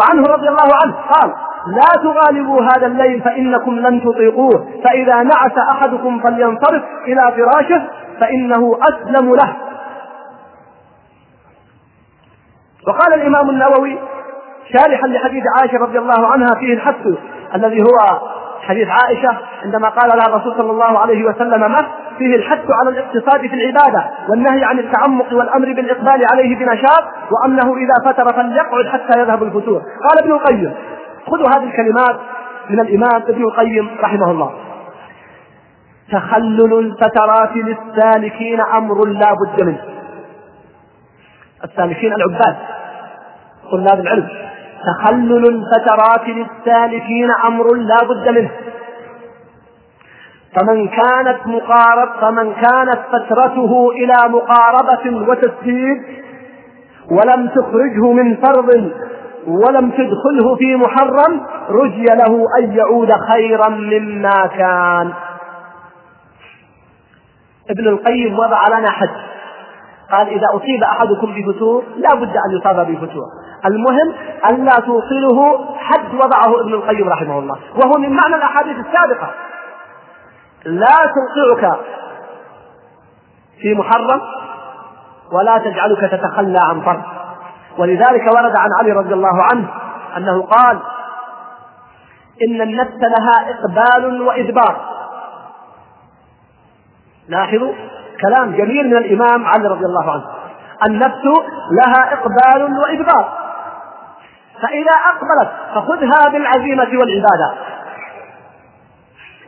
وعنه 0.01 0.23
رضي 0.33 0.49
الله 0.49 0.69
عنه 0.83 0.95
قال 1.11 1.33
لا 1.67 2.03
تغالبوا 2.03 2.61
هذا 2.61 2.87
الليل 2.87 3.21
فإنكم 3.21 3.79
لن 3.79 4.03
تطيقوه. 4.03 4.67
فإذا 4.83 5.15
نعس 5.15 5.57
أحدكم 5.71 6.19
فلينصرف 6.19 6.83
إلى 7.07 7.31
فراشه 7.35 7.87
فإنه 8.19 8.79
أسلم 8.89 9.35
له. 9.35 9.55
وقال 12.87 13.13
الإمام 13.13 13.49
النووي 13.49 13.99
شارحا 14.73 15.07
لحديث 15.07 15.43
عائشة 15.59 15.77
رضي 15.77 15.99
الله 15.99 16.27
عنها 16.27 16.55
فيه 16.59 16.73
الحث 16.73 17.07
الذي 17.55 17.81
هو 17.81 18.19
حديث 18.61 18.87
عائشة 18.87 19.37
عندما 19.63 19.89
قال 19.89 20.09
لها 20.17 20.27
الرسول 20.27 20.57
صلى 20.57 20.71
الله 20.71 20.99
عليه 20.99 21.23
وسلم 21.25 21.71
ما؟ 21.71 21.85
فيه 22.17 22.35
الحث 22.35 22.71
على 22.71 22.89
الاقتصاد 22.89 23.41
في 23.41 23.53
العبادة 23.55 24.05
والنهي 24.29 24.63
عن 24.63 24.79
التعمق 24.79 25.33
والأمر 25.33 25.73
بالإقبال 25.73 26.21
عليه 26.33 26.55
بنشاط 26.55 27.03
وأنه 27.31 27.75
إذا 27.77 28.11
فتر 28.11 28.33
فليقعد 28.33 28.85
حتى 28.87 29.19
يذهب 29.19 29.43
الفتور. 29.43 29.81
قال 30.09 30.23
ابن 30.23 30.31
القيم 30.31 30.73
خذوا 31.27 31.47
هذه 31.55 31.63
الكلمات 31.63 32.19
من 32.69 32.79
الإمام 32.79 33.21
ابن 33.27 33.43
القيم 33.43 33.89
رحمه 33.99 34.31
الله. 34.31 34.53
تخلل 36.11 36.79
الفترات 36.79 37.51
للسالكين 37.55 38.61
أمر 38.61 39.07
لا 39.07 39.33
بد 39.33 39.63
منه. 39.63 39.81
السالكين 41.63 42.13
العباد 42.13 42.55
طلاب 43.71 43.99
العلم. 43.99 44.27
تخلل 44.85 45.45
الفترات 45.45 46.27
للسالكين 46.27 47.31
أمر 47.45 47.73
لا 47.73 47.97
بد 48.09 48.29
منه. 48.29 48.51
فمن 50.55 50.87
كانت 50.87 51.47
مقارب 51.47 52.09
فمن 52.21 52.53
كانت 52.53 52.99
فترته 53.11 53.91
إلى 53.91 54.15
مقاربة 54.29 55.29
وتسديد 55.29 56.03
ولم 57.11 57.47
تخرجه 57.47 58.11
من 58.11 58.35
فرض 58.35 58.91
ولم 59.47 59.91
تدخله 59.91 60.55
في 60.55 60.75
محرم 60.75 61.45
رجي 61.69 62.03
له 62.03 62.47
أن 62.59 62.73
يعود 62.73 63.11
خيرا 63.33 63.69
مما 63.69 64.47
كان. 64.47 65.13
ابن 67.69 67.87
القيم 67.87 68.39
وضع 68.39 68.67
لنا 68.67 68.91
حد. 68.91 69.09
قال 70.11 70.27
إذا 70.27 70.47
أصيب 70.53 70.83
أحدكم 70.83 71.33
بفتور 71.35 71.83
لا 71.97 72.15
بد 72.15 72.37
أن 72.37 72.57
يصاب 72.59 72.87
بفتور. 72.91 73.25
المهم 73.65 74.13
ألا 74.49 74.71
توصله 74.71 75.65
حد 75.77 76.15
وضعه 76.15 76.61
ابن 76.61 76.73
القيم 76.73 77.09
رحمه 77.09 77.39
الله. 77.39 77.57
وهو 77.75 77.99
من 77.99 78.09
معنى 78.09 78.35
الأحاديث 78.35 78.77
السابقة. 78.77 79.31
لا 80.65 80.95
توقعك 81.15 81.79
في 83.61 83.73
محرم 83.73 84.21
ولا 85.31 85.57
تجعلك 85.57 86.11
تتخلى 86.11 86.59
عن 86.69 86.81
فرض. 86.81 87.14
ولذلك 87.77 88.33
ورد 88.35 88.55
عن 88.55 88.69
علي 88.79 88.91
رضي 88.91 89.13
الله 89.13 89.43
عنه 89.43 89.69
أنه 90.17 90.41
قال 90.41 90.79
إن 92.47 92.61
النفس 92.61 92.99
لها 93.01 93.49
إقبال 93.49 94.21
وإدبار. 94.21 94.95
لاحظوا 97.27 97.73
كلام 98.21 98.51
جميل 98.51 98.89
من 98.89 98.97
الإمام 98.97 99.45
علي 99.45 99.67
رضي 99.67 99.85
الله 99.85 100.11
عنه. 100.11 100.25
النفس 100.87 101.23
لها 101.71 102.13
إقبال 102.13 102.77
وإدبار. 102.79 103.37
فإذا 104.61 104.95
أقبلت 105.13 105.51
فخذها 105.75 106.29
بالعزيمة 106.31 106.99
والعبادة. 106.99 107.53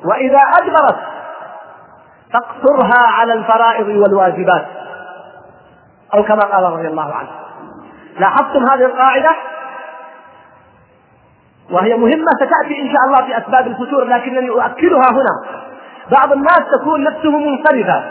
وإذا 0.05 0.39
أدبرت 0.39 0.97
فاقصرها 2.33 3.07
على 3.07 3.33
الفرائض 3.33 3.87
والواجبات. 3.87 4.65
أو 6.13 6.23
كما 6.23 6.41
قال 6.41 6.63
رضي 6.63 6.87
الله 6.87 7.13
عنه. 7.13 7.46
لاحظتم 8.19 8.63
هذه 8.71 8.85
القاعدة؟ 8.85 9.31
وهي 11.71 11.97
مهمة 11.97 12.27
ستأتي 12.35 12.81
إن 12.81 12.87
شاء 12.93 13.05
الله 13.07 13.25
في 13.25 13.37
أسباب 13.37 13.67
الفتور 13.67 14.03
لكنني 14.03 14.49
أؤكدها 14.49 15.11
هنا. 15.11 15.63
بعض 16.11 16.31
الناس 16.31 16.59
تكون 16.71 17.03
نفسه 17.03 17.31
منصرفة. 17.31 18.03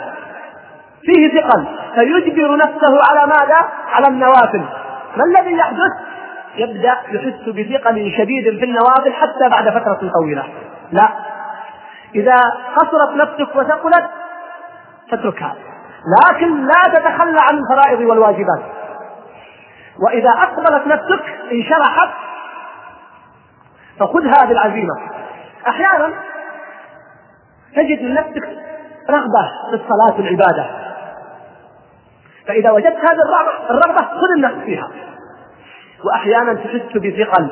فيه 1.03 1.41
ثقل. 1.41 1.67
فيجبر 1.95 2.57
نفسه 2.57 2.99
على 3.11 3.27
ماذا؟ 3.27 3.69
على 3.93 4.07
النوافل. 4.09 4.65
ما 5.17 5.25
الذي 5.25 5.57
يحدث؟ 5.57 5.93
يبدأ 6.57 6.97
يحس 7.09 7.49
بثقل 7.49 8.13
شديد 8.19 8.59
في 8.59 8.65
النوافل 8.65 9.13
حتى 9.13 9.49
بعد 9.51 9.69
فترة 9.69 10.11
طويلة. 10.21 10.45
لا. 10.93 11.09
إذا 12.15 12.37
قصرت 12.77 13.17
نفسك 13.17 13.57
وثقلت 13.57 14.11
فاتركها 15.11 15.55
لكن 16.25 16.67
لا 16.67 16.83
تتخلى 16.95 17.39
عن 17.51 17.59
الفرائض 17.59 18.01
والواجبات. 18.01 18.76
وإذا 20.01 20.31
أقبلت 20.31 20.87
نفسك 20.87 21.25
انشرحت 21.53 22.11
فخذها 24.01 24.45
بالعزيمة 24.45 24.95
أحيانا 25.69 26.13
تجد 27.77 28.03
من 28.03 28.15
نفسك 28.15 28.49
رغبة 29.11 29.51
في 29.71 29.75
الصلاة 29.75 30.17
والعبادة 30.17 30.67
فإذا 32.47 32.71
وجدت 32.71 32.97
هذه 32.97 33.23
الرغبة 33.71 34.03
خذ 34.03 34.31
النفس 34.37 34.65
فيها. 34.65 34.91
وأحيانا 36.05 36.55
تحس 36.55 36.97
بثقل. 36.97 37.51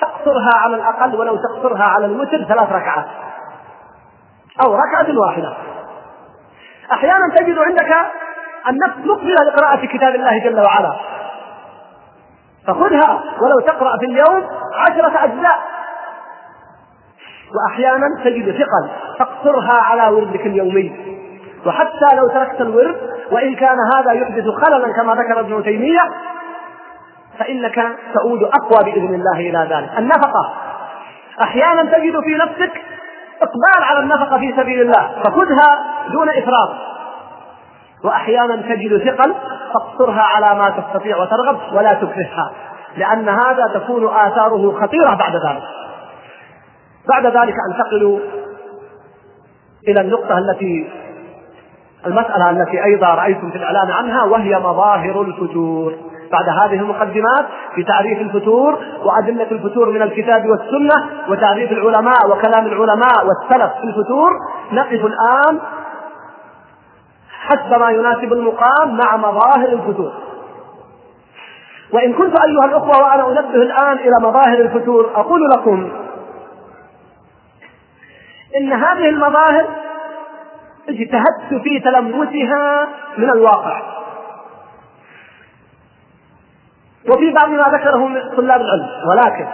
تقصرها 0.00 0.50
على 0.54 0.76
الأقل 0.76 1.16
ولو 1.16 1.36
تقصرها 1.36 1.82
على 1.82 2.06
الوتر 2.06 2.44
ثلاث 2.44 2.72
ركعات 2.72 3.06
أو 4.66 4.74
ركعة 4.74 5.18
واحدة. 5.18 5.56
أحيانا 6.92 7.34
تجد 7.36 7.58
عندك 7.58 7.96
النفس 8.68 8.96
مقبلة 9.04 9.36
لقراءة 9.46 9.86
كتاب 9.86 10.14
الله 10.14 10.38
جل 10.38 10.60
وعلا. 10.60 10.96
فخذها 12.66 13.24
ولو 13.40 13.60
تقرأ 13.66 13.98
في 13.98 14.06
اليوم 14.06 14.46
عشرة 14.74 15.24
أجزاء. 15.24 15.58
وأحيانا 17.54 18.06
تجد 18.24 18.50
ثقل 18.50 18.88
تقصرها 19.18 19.82
على 19.82 20.08
وردك 20.16 20.46
اليومي. 20.46 21.16
وحتى 21.66 22.16
لو 22.16 22.28
تركت 22.28 22.60
الورد 22.60 22.96
وإن 23.32 23.54
كان 23.54 23.76
هذا 23.96 24.12
يحدث 24.12 24.44
خللا 24.48 24.92
كما 24.92 25.14
ذكر 25.14 25.40
ابن 25.40 25.62
تيمية 25.62 26.00
فإنك 27.38 27.74
تعود 28.14 28.42
أقوى 28.42 28.92
بإذن 28.92 29.14
الله 29.14 29.40
إلى 29.40 29.68
ذلك. 29.70 29.98
النفقة. 29.98 30.54
أحيانا 31.42 31.82
تجد 31.82 32.20
في 32.20 32.34
نفسك 32.34 32.82
إقبال 33.42 33.82
على 33.82 34.00
النفقة 34.00 34.38
في 34.38 34.54
سبيل 34.56 34.80
الله 34.80 35.22
فخذها 35.24 35.84
دون 36.12 36.28
إفراط. 36.28 36.70
وأحيانا 38.06 38.56
تجد 38.56 38.98
ثقل 38.98 39.34
فاقصرها 39.74 40.22
على 40.22 40.58
ما 40.58 40.70
تستطيع 40.70 41.16
وترغب 41.16 41.58
ولا 41.72 41.94
تكرهها 41.94 42.52
لأن 42.96 43.28
هذا 43.28 43.66
تكون 43.74 44.08
آثاره 44.08 44.80
خطيرة 44.80 45.14
بعد 45.14 45.32
ذلك. 45.32 45.62
بعد 47.08 47.26
ذلك 47.26 47.54
أنتقل 47.70 48.20
إلى 49.88 50.00
النقطة 50.00 50.38
التي 50.38 50.90
المسألة 52.06 52.50
التي 52.50 52.84
أيضا 52.84 53.14
رأيتم 53.14 53.50
في 53.50 53.56
الإعلان 53.56 53.90
عنها 53.90 54.24
وهي 54.24 54.58
مظاهر 54.58 55.22
الفتور. 55.22 55.94
بعد 56.32 56.48
هذه 56.48 56.80
المقدمات 56.80 57.46
في 57.74 57.84
تعريف 57.84 58.20
الفتور 58.20 58.78
وأدلة 59.04 59.50
الفتور 59.50 59.90
من 59.90 60.02
الكتاب 60.02 60.46
والسنة 60.46 60.94
وتعريف 61.28 61.72
العلماء 61.72 62.30
وكلام 62.30 62.66
العلماء 62.66 63.26
والسلف 63.26 63.72
في 63.80 63.84
الفتور 63.84 64.30
نقف 64.72 65.04
الآن 65.04 65.60
حسب 67.46 67.80
ما 67.80 67.90
يناسب 67.90 68.32
المقام 68.32 68.96
مع 68.96 69.16
مظاهر 69.16 69.68
الفتور. 69.68 70.12
وإن 71.92 72.12
كنت 72.12 72.40
أيها 72.40 72.64
الأخوة 72.64 72.98
وأنا 73.02 73.28
أنبه 73.28 73.62
الآن 73.62 73.98
إلى 73.98 74.16
مظاهر 74.20 74.60
الفتور 74.60 75.10
أقول 75.14 75.40
لكم 75.48 75.92
إن 78.56 78.72
هذه 78.72 79.08
المظاهر 79.08 79.66
اجتهدت 80.88 81.62
في 81.62 81.80
تلمسها 81.80 82.88
من 83.18 83.30
الواقع. 83.30 83.82
وفي 87.08 87.32
بعض 87.32 87.48
ما 87.48 87.64
ذكره 87.78 88.06
من 88.06 88.20
طلاب 88.36 88.60
العلم 88.60 88.88
ولكن 89.08 89.46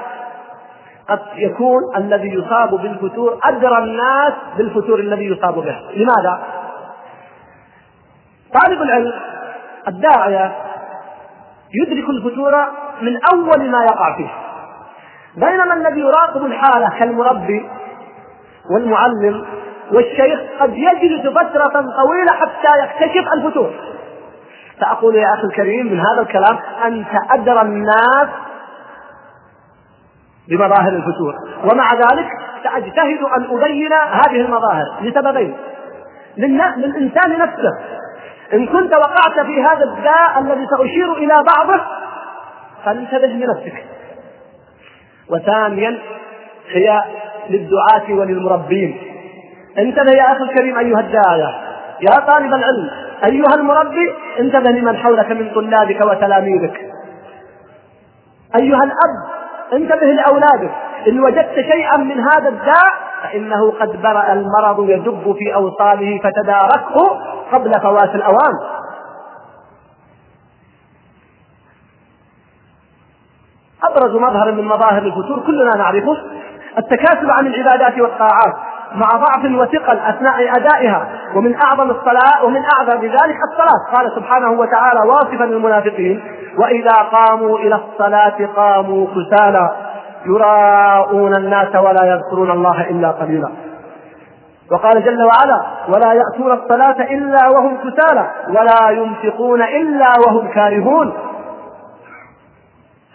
قد 1.09 1.21
يكون 1.37 1.97
الذي 1.97 2.29
يصاب 2.29 2.71
بالفتور 2.71 3.39
أدرى 3.45 3.79
الناس 3.79 4.33
بالفتور 4.59 4.99
الذي 4.99 5.25
يصاب 5.25 5.55
به 5.55 5.77
لماذا؟ 5.95 6.62
طالب 8.61 8.83
العلم 8.83 9.13
الداعية 9.89 10.53
يدرك 11.75 12.11
الفتور 12.11 12.55
من 13.01 13.19
أول 13.33 13.71
ما 13.71 13.85
يقع 13.85 14.17
فيه 14.17 14.31
بينما 15.37 15.75
الذي 15.75 16.01
يراقب 16.01 16.47
الحالة 16.47 16.99
كالمربي 16.99 17.69
والمعلم 18.71 19.47
والشيخ 19.93 20.41
قد 20.61 20.75
يجلس 20.77 21.27
فترة 21.27 21.81
طويلة 21.81 22.33
حتى 22.33 22.83
يكتشف 22.83 23.33
الفتور 23.33 23.73
فأقول 24.81 25.17
يا 25.17 25.35
أخي 25.35 25.45
الكريم 25.45 25.87
من 25.87 26.01
هذا 26.01 26.23
الكلام 26.23 26.59
أنت 26.85 27.09
أدرى 27.31 27.61
الناس 27.61 28.29
بمظاهر 30.49 30.89
الفتور 30.89 31.35
ومع 31.73 31.89
ذلك 31.95 32.29
سأجتهد 32.65 33.23
أن 33.37 33.45
أبين 33.57 33.93
هذه 33.93 34.41
المظاهر 34.41 34.85
لسببين. 35.01 35.57
للإنسان 36.37 37.39
نفسه. 37.39 37.79
إن 38.55 38.67
كنت 38.67 38.95
وقعت 38.95 39.47
في 39.47 39.63
هذا 39.63 39.85
الداء 39.85 40.39
الذي 40.39 40.67
سأشير 40.67 41.13
إلى 41.13 41.45
بعضه 41.57 41.81
فانتبه 42.85 43.27
لنفسك. 43.27 43.85
وثانيا 45.31 45.99
هي 46.69 47.03
للدعاة 47.51 48.11
وللمربين. 48.11 49.03
انتبه 49.79 50.11
يا 50.11 50.33
أخي 50.33 50.43
الكريم 50.43 50.79
أيها 50.79 51.01
الداعية. 51.01 51.55
يا 52.01 52.21
طالب 52.21 52.55
العلم 52.55 52.91
أيها 53.25 53.55
المربي 53.55 54.15
انتبه 54.41 54.71
لمن 54.71 54.97
حولك 54.97 55.31
من 55.31 55.51
طلابك 55.55 56.01
وتلاميذك. 56.01 56.81
أيها 58.61 58.85
الأب 58.85 59.43
انتبه 59.73 60.07
لأولادك. 60.07 60.71
إن 61.09 61.21
وجدت 61.21 61.55
شيئا 61.55 61.97
من 61.97 62.21
هذا 62.21 62.49
الداء 62.49 62.93
فإنه 63.23 63.71
قد 63.71 64.03
برأ 64.03 64.33
المرض 64.33 64.91
يدب 64.91 65.37
في 65.39 65.55
أوصاله 65.55 66.21
فتداركه 66.23 67.32
قبل 67.53 67.81
فوات 67.81 68.15
الأوان. 68.15 68.55
أبرز 73.83 74.17
مظهر 74.17 74.53
من 74.53 74.65
مظاهر 74.65 75.03
الفتور 75.03 75.41
كلنا 75.47 75.77
نعرفه 75.77 76.17
التكاسل 76.79 77.31
عن 77.31 77.47
العبادات 77.47 77.99
والطاعات 77.99 78.55
مع 78.95 79.09
ضعف 79.09 79.45
وثقل 79.45 79.99
أثناء 79.99 80.57
أدائها 80.57 81.09
ومن 81.35 81.55
أعظم 81.55 81.91
الصلاه 81.91 82.45
ومن 82.45 82.63
أعظم 82.79 83.01
ذلك 83.01 83.39
الصلاة. 83.53 83.97
قال 83.97 84.13
سبحانه 84.17 84.51
وتعالى 84.51 85.01
واصفا 85.01 85.45
المنافقين 85.45 86.23
وإذا 86.59 86.97
قاموا 87.13 87.59
إلى 87.59 87.75
الصلاة 87.75 88.47
قاموا 88.57 89.07
كسالى 89.07 89.71
يراءون 90.27 91.37
الناس 91.37 91.77
ولا 91.77 92.05
يذكرون 92.05 92.51
الله 92.51 92.91
إلا 92.91 93.11
قليلا. 93.11 93.72
وقال 94.73 95.05
جل 95.05 95.23
وعلا 95.23 95.63
ولا 95.89 96.13
يأتون 96.13 96.53
الصلاة 96.53 97.03
إلا 97.15 97.49
وهم 97.49 97.77
كسالى 97.77 98.31
ولا 98.49 98.91
ينفقون 98.91 99.63
إلا 99.63 100.09
وهم 100.27 100.49
كارهون. 100.49 101.13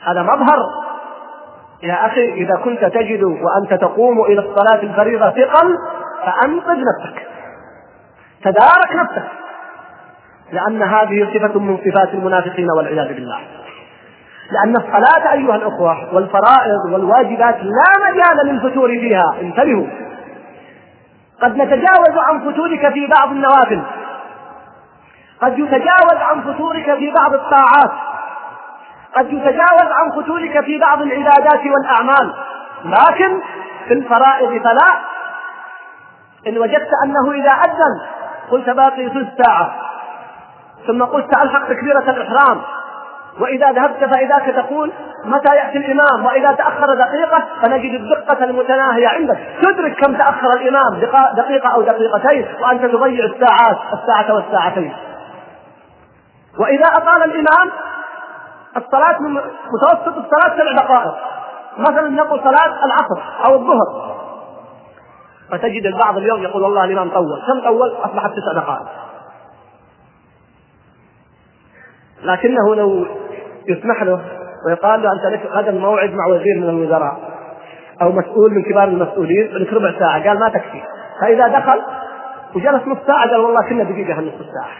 هذا 0.03 0.23
مظهر. 0.23 0.59
يا 1.83 2.05
أخي 2.05 2.33
إذا 2.33 2.55
كنت 2.55 2.85
تجد 2.85 3.23
وأنت 3.23 3.73
تقوم 3.81 4.21
إلى 4.21 4.39
الصلاة 4.39 4.83
الفريضة 4.83 5.29
ثقل 5.29 5.77
فأنقذ 6.25 6.77
نفسك. 6.77 7.27
تدارك 8.43 8.95
نفسك. 8.95 9.27
لأن 10.51 10.83
هذه 10.83 11.27
صفة 11.33 11.59
من 11.59 11.77
صفات 11.77 12.13
المنافقين 12.13 12.67
والعياذ 12.77 13.13
بالله. 13.13 13.39
لأن 14.51 14.75
الصلاة 14.75 15.33
أيها 15.33 15.55
الأخوة 15.55 16.15
والفرائض 16.15 16.93
والواجبات 16.93 17.55
لا 17.55 18.09
مجال 18.09 18.47
للفتور 18.47 18.87
فيها. 18.87 19.35
انتبهوا. 19.41 20.06
قد 21.41 21.55
نتجاوز 21.55 22.17
عن 22.17 22.39
فتورك 22.39 22.93
في 22.93 23.07
بعض 23.07 23.31
النوافل. 23.31 23.81
قد 25.41 25.59
يتجاوز 25.59 26.21
عن 26.21 26.41
فتورك 26.41 26.95
في 26.95 27.11
بعض 27.11 27.33
الطاعات. 27.33 27.91
قد 29.15 29.33
يتجاوز 29.33 29.91
عن 29.91 30.11
فتورك 30.11 30.63
في 30.63 30.79
بعض 30.79 31.01
العبادات 31.01 31.61
والأعمال. 31.65 32.33
لكن 32.85 33.41
في 33.87 33.93
الفرائض 33.93 34.63
فلا. 34.63 34.99
إن 36.47 36.57
وجدت 36.57 36.89
أنه 37.03 37.31
إذا 37.31 37.51
أذن 37.51 38.01
قلت 38.51 38.69
باقي 38.69 39.09
ثلث 39.09 39.41
ساعة. 39.45 39.75
ثم 40.87 41.03
قلت 41.03 41.37
ألحق 41.37 41.67
تكبيرة 41.67 42.09
الإحرام. 42.09 42.61
وإذا 43.39 43.71
ذهبت 43.71 44.15
فإذاك 44.15 44.55
تقول 44.55 44.93
متى 45.25 45.55
يأتي 45.55 45.77
الإمام؟ 45.77 46.25
وإذا 46.25 46.51
تأخر 46.51 46.95
دقيقة 46.95 47.43
فنجد 47.61 47.93
الدقة 47.93 48.43
المتناهية 48.43 49.07
عندك. 49.07 49.37
تدرك 49.61 50.05
كم 50.05 50.17
تأخر 50.17 50.49
الإمام 50.53 50.99
دقيقة 51.35 51.69
أو 51.69 51.81
دقيقتين 51.81 52.47
وأنت 52.61 52.85
تضيع 52.85 53.25
الساعات 53.25 53.77
الساعة 53.93 54.35
والساعتين. 54.35 54.93
وإذا 56.59 56.85
أطال 56.97 57.23
الإمام 57.23 57.71
الصلاة 58.77 59.19
من 59.19 59.33
متوسط 59.73 60.17
الصلاة 60.17 60.57
سبع 60.57 60.83
دقائق. 60.83 61.15
مثلا 61.77 62.09
نقول 62.09 62.39
صلاة 62.39 62.85
العصر 62.85 63.21
أو 63.47 63.55
الظهر. 63.55 64.17
فتجد 65.51 65.85
البعض 65.85 66.17
اليوم 66.17 66.43
يقول 66.43 66.63
والله 66.63 66.83
الإمام 66.83 67.09
طول. 67.09 67.41
كم 67.47 67.69
طول؟ 67.69 67.95
أصبحت 68.03 68.31
تسع 68.31 68.61
دقائق. 68.61 68.87
لكنه 72.23 72.75
لو 72.75 73.05
يسمح 73.67 74.03
له 74.03 74.21
ويقال 74.67 75.03
له 75.03 75.09
أنت 75.13 75.25
لك 75.25 75.51
غدا 75.51 75.71
موعد 75.71 76.13
مع 76.13 76.25
وزير 76.27 76.57
من 76.57 76.69
الوزراء 76.69 77.17
أو 78.01 78.11
مسؤول 78.11 78.53
من 78.53 78.63
كبار 78.63 78.83
المسؤولين 78.83 79.53
لك 79.53 79.73
ربع 79.73 79.99
ساعة؟ 79.99 80.27
قال 80.27 80.39
ما 80.39 80.49
تكفي. 80.49 80.81
فإذا 81.21 81.47
دخل 81.47 81.81
وجلس 82.55 82.87
نص 82.87 82.97
ساعة 83.07 83.29
قال 83.29 83.39
والله 83.39 83.69
كنا 83.69 83.83
دقيقة 83.83 84.19
هالنص 84.19 84.33
ساعة؟ 84.33 84.75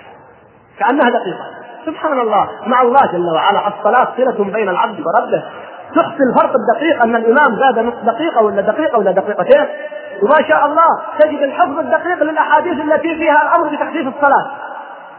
كأنها 0.80 1.10
دقيقة. 1.10 1.46
سبحان 1.86 2.20
الله 2.20 2.50
مع 2.66 2.82
الله 2.82 3.12
جل 3.12 3.36
وعلا 3.36 3.68
الصلاة 3.68 4.08
صلة 4.18 4.52
بين 4.52 4.70
العبد 4.70 5.00
وربه. 5.00 5.44
تحصي 5.96 6.24
الفرق 6.30 6.54
الدقيق 6.56 7.04
أن 7.04 7.16
الإمام 7.16 7.60
زاد 7.60 7.80
نصف 7.80 8.04
دقيقة 8.06 8.44
ولا 8.44 8.62
دقيقة 8.62 9.00
ولا 9.00 9.12
دقيقتين. 9.12 9.66
وما 10.24 10.48
شاء 10.48 10.66
الله 10.66 10.88
تجد 11.20 11.42
الحفظ 11.42 11.80
الدقيق 11.80 12.24
للأحاديث 12.24 12.74
التي 12.82 13.16
فيها 13.16 13.42
الأمر 13.44 13.68
بتخفيف 13.76 14.08
الصلاة. 14.08 14.52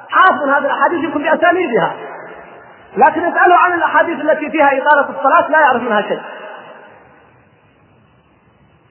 حافظ 0.08 0.48
هذه 0.48 0.66
الأحاديث 0.66 1.04
يمكن 1.04 1.22
بأسانيدها. 1.22 1.92
لكن 3.06 3.20
اساله 3.20 3.56
عن 3.56 3.72
الأحاديث 3.72 4.20
التي 4.20 4.50
فيها 4.50 4.66
إطالة 4.66 5.18
الصلاة 5.18 5.50
لا 5.50 5.60
يعرف 5.60 5.82
منها 5.82 6.02
شيء. 6.02 6.20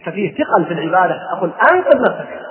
ففيه 0.05 0.35
ثقل 0.37 0.65
في 0.65 0.73
العبادة. 0.73 1.19
أقول 1.37 1.51
انقذ 1.71 2.01
نفسك 2.01 2.47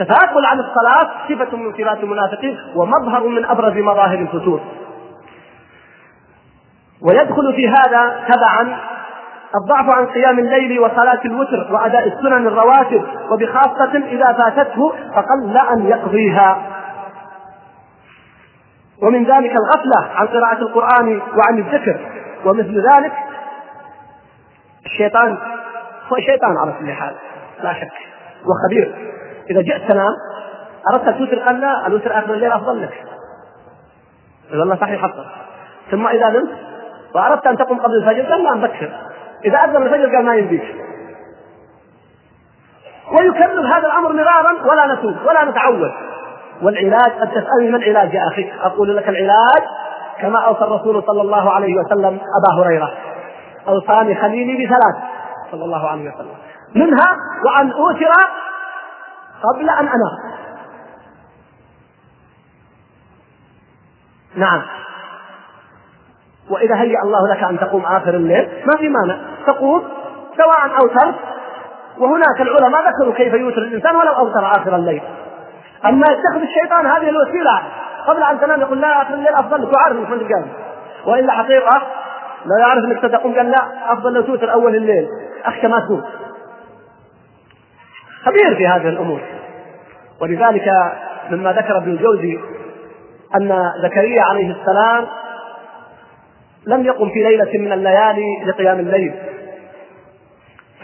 التثاقل 0.00 0.46
عن 0.46 0.58
الصلاة 0.60 1.10
صفة 1.28 1.56
من 1.56 1.72
صفات 1.72 1.98
المنافقين 1.98 2.58
ومظهر 2.76 3.28
من 3.28 3.44
أبرز 3.44 3.72
مظاهر 3.72 4.18
الفتور. 4.18 4.60
ويدخل 7.02 7.54
في 7.56 7.68
هذا 7.68 8.24
تبعا 8.28 8.78
الضعف 9.54 9.90
عن 9.90 10.06
قيام 10.06 10.38
الليل 10.38 10.80
وصلاة 10.80 11.20
الوتر 11.24 11.72
وأداء 11.72 12.08
السنن 12.08 12.46
الرواتب 12.46 13.06
وبخاصة 13.30 13.96
إذا 13.96 14.32
فاتته 14.32 14.92
فقل 15.14 15.58
أن 15.72 15.86
يقضيها. 15.86 16.79
ومن 19.02 19.24
ذلك 19.24 19.52
الغفلة 19.52 20.14
عن 20.14 20.26
قراءة 20.26 20.58
القرآن 20.58 21.20
وعن 21.20 21.58
الذكر. 21.58 22.00
ومثل 22.44 22.82
ذلك 22.92 23.12
الشيطان 24.86 25.38
هو 26.12 26.16
شيطان 26.16 26.56
على 26.58 26.72
كل 26.80 26.92
حال 26.92 27.14
لا 27.62 27.72
شك 27.72 27.92
وخبير 28.46 28.94
إذا 29.50 29.60
جئت 29.60 29.90
تنام 29.90 30.12
أردت 30.92 31.08
الوتر 31.08 31.38
قال 31.38 31.60
لا 31.60 31.86
الوتر 31.86 32.18
آخر 32.18 32.34
الليل 32.34 32.52
أفضل 32.52 32.82
لك. 32.82 33.04
والله 34.50 34.76
صحيح 34.76 35.02
حصل 35.02 35.24
ثم 35.90 36.06
إذا 36.06 36.28
نمت 36.28 36.50
وأردت 37.14 37.46
أن 37.46 37.56
تقوم 37.56 37.78
قبل 37.78 37.94
الفجر 37.94 38.22
قال 38.22 38.44
لا 38.44 38.54
نبكر 38.54 38.92
إذا 39.44 39.58
أذن 39.58 39.82
الفجر 39.82 40.16
قال 40.16 40.24
ما 40.24 40.34
يمديك 40.34 40.74
ويكرر 43.12 43.66
هذا 43.66 43.86
الأمر 43.86 44.12
مرارا 44.12 44.52
ولا 44.70 44.94
نتوب 44.94 45.16
ولا 45.26 45.44
نتعود. 45.44 45.90
والعلاج 46.62 47.12
قد 47.20 47.30
تسألني 47.30 47.70
ما 47.70 47.76
العلاج 47.76 48.14
يا 48.14 48.28
أخي؟ 48.28 48.52
أقول 48.62 48.96
لك 48.96 49.08
العلاج 49.08 49.62
كما 50.20 50.38
أوصى 50.38 50.64
الرسول 50.64 51.02
صلى 51.06 51.22
الله 51.22 51.50
عليه 51.50 51.74
وسلم 51.74 52.20
أبا 52.38 52.62
هريرة. 52.62 52.92
أوصاني 53.68 54.14
خليلي 54.14 54.66
بثلاث 54.66 55.10
صلى 55.50 55.64
الله 55.64 55.88
عليه 55.88 56.10
وسلم. 56.14 56.34
منها 56.74 57.16
وأن 57.46 57.72
أوتر 57.72 58.12
قبل 59.42 59.70
أن 59.70 59.88
أنام. 59.88 60.40
نعم. 64.34 64.62
وإذا 66.50 66.74
هيأ 66.74 67.02
الله 67.04 67.34
لك 67.34 67.42
أن 67.42 67.58
تقوم 67.58 67.84
آخر 67.84 68.14
الليل 68.14 68.48
ما 68.66 68.76
في 68.76 68.88
مانع. 68.88 69.20
تقوم 69.46 69.82
سواء 70.36 70.70
أوترت 70.82 71.14
وهناك 71.98 72.40
العلماء 72.40 72.80
ذكروا 72.90 73.14
كيف 73.14 73.34
يوتر 73.34 73.58
الإنسان 73.58 73.96
ولو 73.96 74.12
أوتر 74.12 74.46
آخر 74.46 74.76
الليل. 74.76 75.02
أما 75.84 76.06
يتخذ 76.06 76.42
الشيطان 76.42 76.86
هذه 76.86 77.08
الوسيلة. 77.08 77.62
قبل 78.06 78.22
أن 78.22 78.40
تنام 78.40 78.60
يقول 78.60 78.80
لا 78.80 79.02
آخر 79.02 79.14
الليل 79.14 79.34
أفضل 79.34 79.62
لك. 79.62 79.72
وعارف 79.76 79.96
إنك 79.96 80.32
قال 80.32 80.44
وإلا 81.06 81.32
حقيقة 81.32 81.82
لا 82.44 82.66
يعرف 82.66 82.84
أنك 82.84 82.98
ستقوم 82.98 83.34
قال 83.34 83.50
لا 83.50 83.92
أفضل 83.92 84.12
لو 84.12 84.22
توتر 84.22 84.52
أول 84.52 84.76
الليل. 84.76 85.08
أخشى 85.44 85.68
ما 85.68 85.80
تقوم 85.80 86.04
خبير 88.22 88.56
في 88.56 88.68
هذه 88.68 88.88
الأمور. 88.88 89.20
ولذلك 90.20 90.72
مما 91.30 91.52
ذكر 91.52 91.76
ابن 91.76 91.90
الجوزي 91.90 92.38
أن 93.36 93.72
زكريا 93.82 94.22
عليه 94.22 94.50
السلام 94.60 95.06
لم 96.66 96.84
يقم 96.84 97.10
في 97.10 97.18
ليلة 97.18 97.58
من 97.58 97.72
الليالي 97.72 98.44
لقيام 98.46 98.80
الليل. 98.80 99.14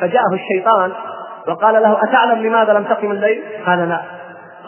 فجاءه 0.00 0.34
الشيطان 0.34 0.92
وقال 1.48 1.82
له 1.82 1.98
أتعلم 2.02 2.46
لماذا 2.46 2.72
لم 2.72 2.84
تقم 2.84 3.10
الليل؟ 3.10 3.42
قال 3.66 3.88
لا. 3.88 4.15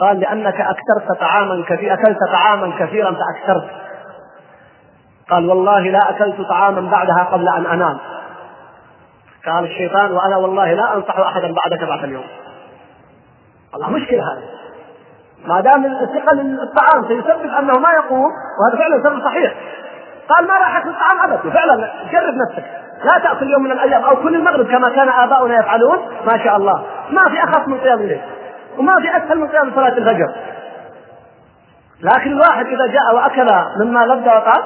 قال 0.00 0.20
لأنك 0.20 0.60
أكثرت 0.60 1.20
طعاما 1.20 1.64
كثيرا 1.68 1.94
أكلت 1.94 2.18
طعاما 2.32 2.72
كثيرا 2.78 3.10
فأكثرت. 3.12 3.70
قال 5.30 5.48
والله 5.48 5.80
لا 5.80 6.10
أكلت 6.10 6.40
طعاما 6.40 6.90
بعدها 6.90 7.28
قبل 7.32 7.48
أن 7.48 7.66
أنام. 7.66 7.98
قال 9.46 9.64
الشيطان 9.64 10.12
وأنا 10.12 10.36
والله 10.36 10.72
لا 10.72 10.94
أنصح 10.94 11.18
أحدا 11.18 11.54
بعدك 11.54 11.88
بعد 11.88 12.04
اليوم. 12.04 12.24
والله 13.72 13.90
مشكلة 13.90 14.22
هذا 14.22 14.42
ما 15.46 15.60
دام 15.60 15.82
ثقل 15.82 16.58
الطعام 16.62 17.08
سيسبب 17.08 17.50
أنه 17.58 17.78
ما 17.78 17.90
يقوم 17.90 18.30
وهذا 18.60 18.78
فعلا 18.78 19.02
سبب 19.04 19.24
صحيح. 19.24 19.54
قال 20.28 20.46
ما 20.46 20.54
راح 20.54 20.76
اكل 20.76 20.88
الطعام 20.88 21.20
ابدا. 21.20 21.48
وفعلا 21.48 21.92
جرب 22.12 22.34
نفسك. 22.34 22.64
لا 23.04 23.18
تأكل 23.18 23.50
يوم 23.50 23.62
من 23.62 23.72
الأيام 23.72 24.04
أو 24.04 24.16
كل 24.16 24.34
المغرب 24.34 24.66
كما 24.66 24.88
كان 24.88 25.08
آباؤنا 25.08 25.54
يفعلون. 25.54 25.98
ما 26.26 26.44
شاء 26.44 26.56
الله. 26.56 26.84
ما 27.10 27.28
في 27.28 27.44
اخف 27.44 27.68
من 27.68 27.78
قيام 27.80 28.00
الليل. 28.00 28.20
وما 28.78 29.00
في 29.00 29.16
اسهل 29.16 29.38
من 29.38 29.48
قيام 29.48 29.74
صلاة 29.74 29.98
الفجر. 29.98 30.34
لكن 32.02 32.32
الواحد 32.32 32.66
إذا 32.66 32.86
جاء 32.86 33.14
وأكل 33.14 33.46
مما 33.80 34.06
لذ 34.06 34.28
وقال 34.28 34.62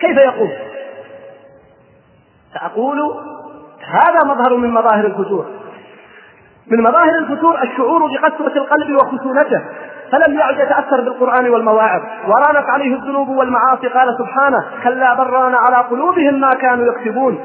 كيف 0.00 0.18
يقوم؟ 0.18 0.52
فاقول 2.54 2.98
هذا 3.88 4.24
مظهر 4.24 4.56
من 4.56 4.70
مظاهر 4.70 5.06
الفتور 5.06 5.46
من 6.70 6.82
مظاهر 6.82 7.18
الفتور 7.18 7.62
الشعور 7.62 8.00
بقسوة 8.06 8.56
القلب 8.56 8.96
وخشونته 8.96 9.64
فلم 10.12 10.38
يعد 10.38 10.58
يتأثر 10.58 11.00
بالقرآن 11.00 11.50
والمواعظ. 11.50 12.02
ورانت 12.28 12.70
عليه 12.70 12.94
الذنوب 12.94 13.28
والمعاصي 13.28 13.88
قال 13.88 14.08
سبحانه 14.18 14.64
كلا 14.84 15.14
بران 15.14 15.54
على 15.54 15.76
قلوبهم 15.76 16.40
ما 16.40 16.50
كانوا 16.50 16.92
يكسبون. 16.92 17.44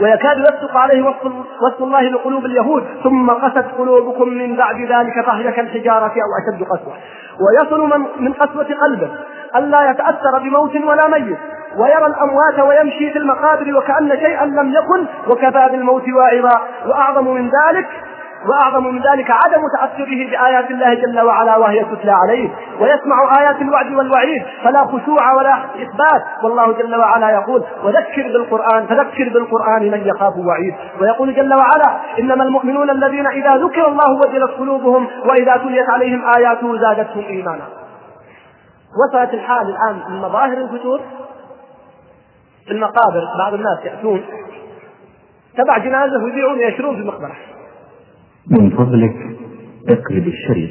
ويكاد 0.00 0.38
يصدق 0.38 0.76
عليه 0.76 1.02
وصف, 1.02 1.32
وصف 1.62 1.82
الله 1.82 2.02
لقلوب 2.02 2.44
اليهود. 2.44 2.84
ثم 3.04 3.30
قست 3.30 3.64
قلوبكم 3.78 4.28
من 4.28 4.56
بعد 4.56 4.76
ذلك 4.80 5.26
فهي 5.26 5.52
كالحجارة 5.52 6.12
أو 6.12 6.30
أشد 6.40 6.62
قسوة. 6.62 6.94
ويصل 7.40 7.80
من, 7.80 8.06
من 8.18 8.32
قسوة 8.32 8.66
قلبه 8.82 9.10
ألا 9.56 9.90
يتأثر 9.90 10.38
بموت 10.38 10.76
ولا 10.76 11.08
ميت 11.08 11.38
ويرى 11.76 12.06
الأموات 12.06 12.58
ويمشي 12.60 13.10
في 13.10 13.18
المقابر 13.18 13.76
وكأن 13.76 14.08
شيئا 14.08 14.46
لم 14.46 14.72
يكن 14.72 15.06
وكفى 15.28 15.68
بالموت 15.72 16.02
واعظا 16.08 16.60
وأعظم 16.86 17.34
من 17.34 17.50
ذلك 17.50 17.86
وأعظم 18.48 18.86
من 18.86 19.02
ذلك 19.02 19.30
عدم 19.30 19.62
تأثره 19.78 20.30
بآيات 20.30 20.70
الله 20.70 20.94
جل 20.94 21.20
وعلا 21.20 21.56
وهي 21.56 21.84
تتلى 21.84 22.12
عليه 22.12 22.50
ويسمع 22.80 23.40
آيات 23.40 23.62
الوعد 23.62 23.92
والوعيد 23.92 24.42
فلا 24.64 24.84
خشوع 24.84 25.32
ولا 25.32 25.54
إثبات 25.54 26.22
والله 26.42 26.72
جل 26.72 26.96
وعلا 26.96 27.30
يقول 27.30 27.64
وذكر 27.84 28.22
بالقرآن 28.22 28.86
فذكر 28.86 29.28
بالقرآن 29.34 29.90
من 29.90 30.02
يخاف 30.06 30.36
وعيد 30.36 30.74
ويقول 31.00 31.34
جل 31.34 31.54
وعلا 31.54 32.00
إنما 32.18 32.44
المؤمنون 32.44 32.90
الذين 32.90 33.26
إذا 33.26 33.56
ذكر 33.56 33.88
الله 33.88 34.10
وجلت 34.12 34.50
قلوبهم 34.50 35.06
وإذا 35.26 35.56
تليت 35.56 35.90
عليهم 35.90 36.24
آياته 36.36 36.78
زادتهم 36.78 37.24
إيمانا. 37.24 37.64
وصلت 39.04 39.34
الحال 39.34 39.66
الآن 39.68 40.02
من 40.10 40.18
مظاهر 40.18 40.52
الفتور؟ 40.58 41.00
في 42.66 42.72
المقابر 42.72 43.24
بعض 43.38 43.54
الناس 43.54 43.78
يأتون 43.84 44.24
تبع 45.56 45.78
جنازة 45.78 46.24
ويبيعون 46.24 46.60
يشرون 46.60 46.94
في 46.94 47.02
المقبرة. 47.02 47.49
من 48.46 48.70
فضلك 48.70 49.14
اقلب 49.88 50.28
الشريط. 50.28 50.70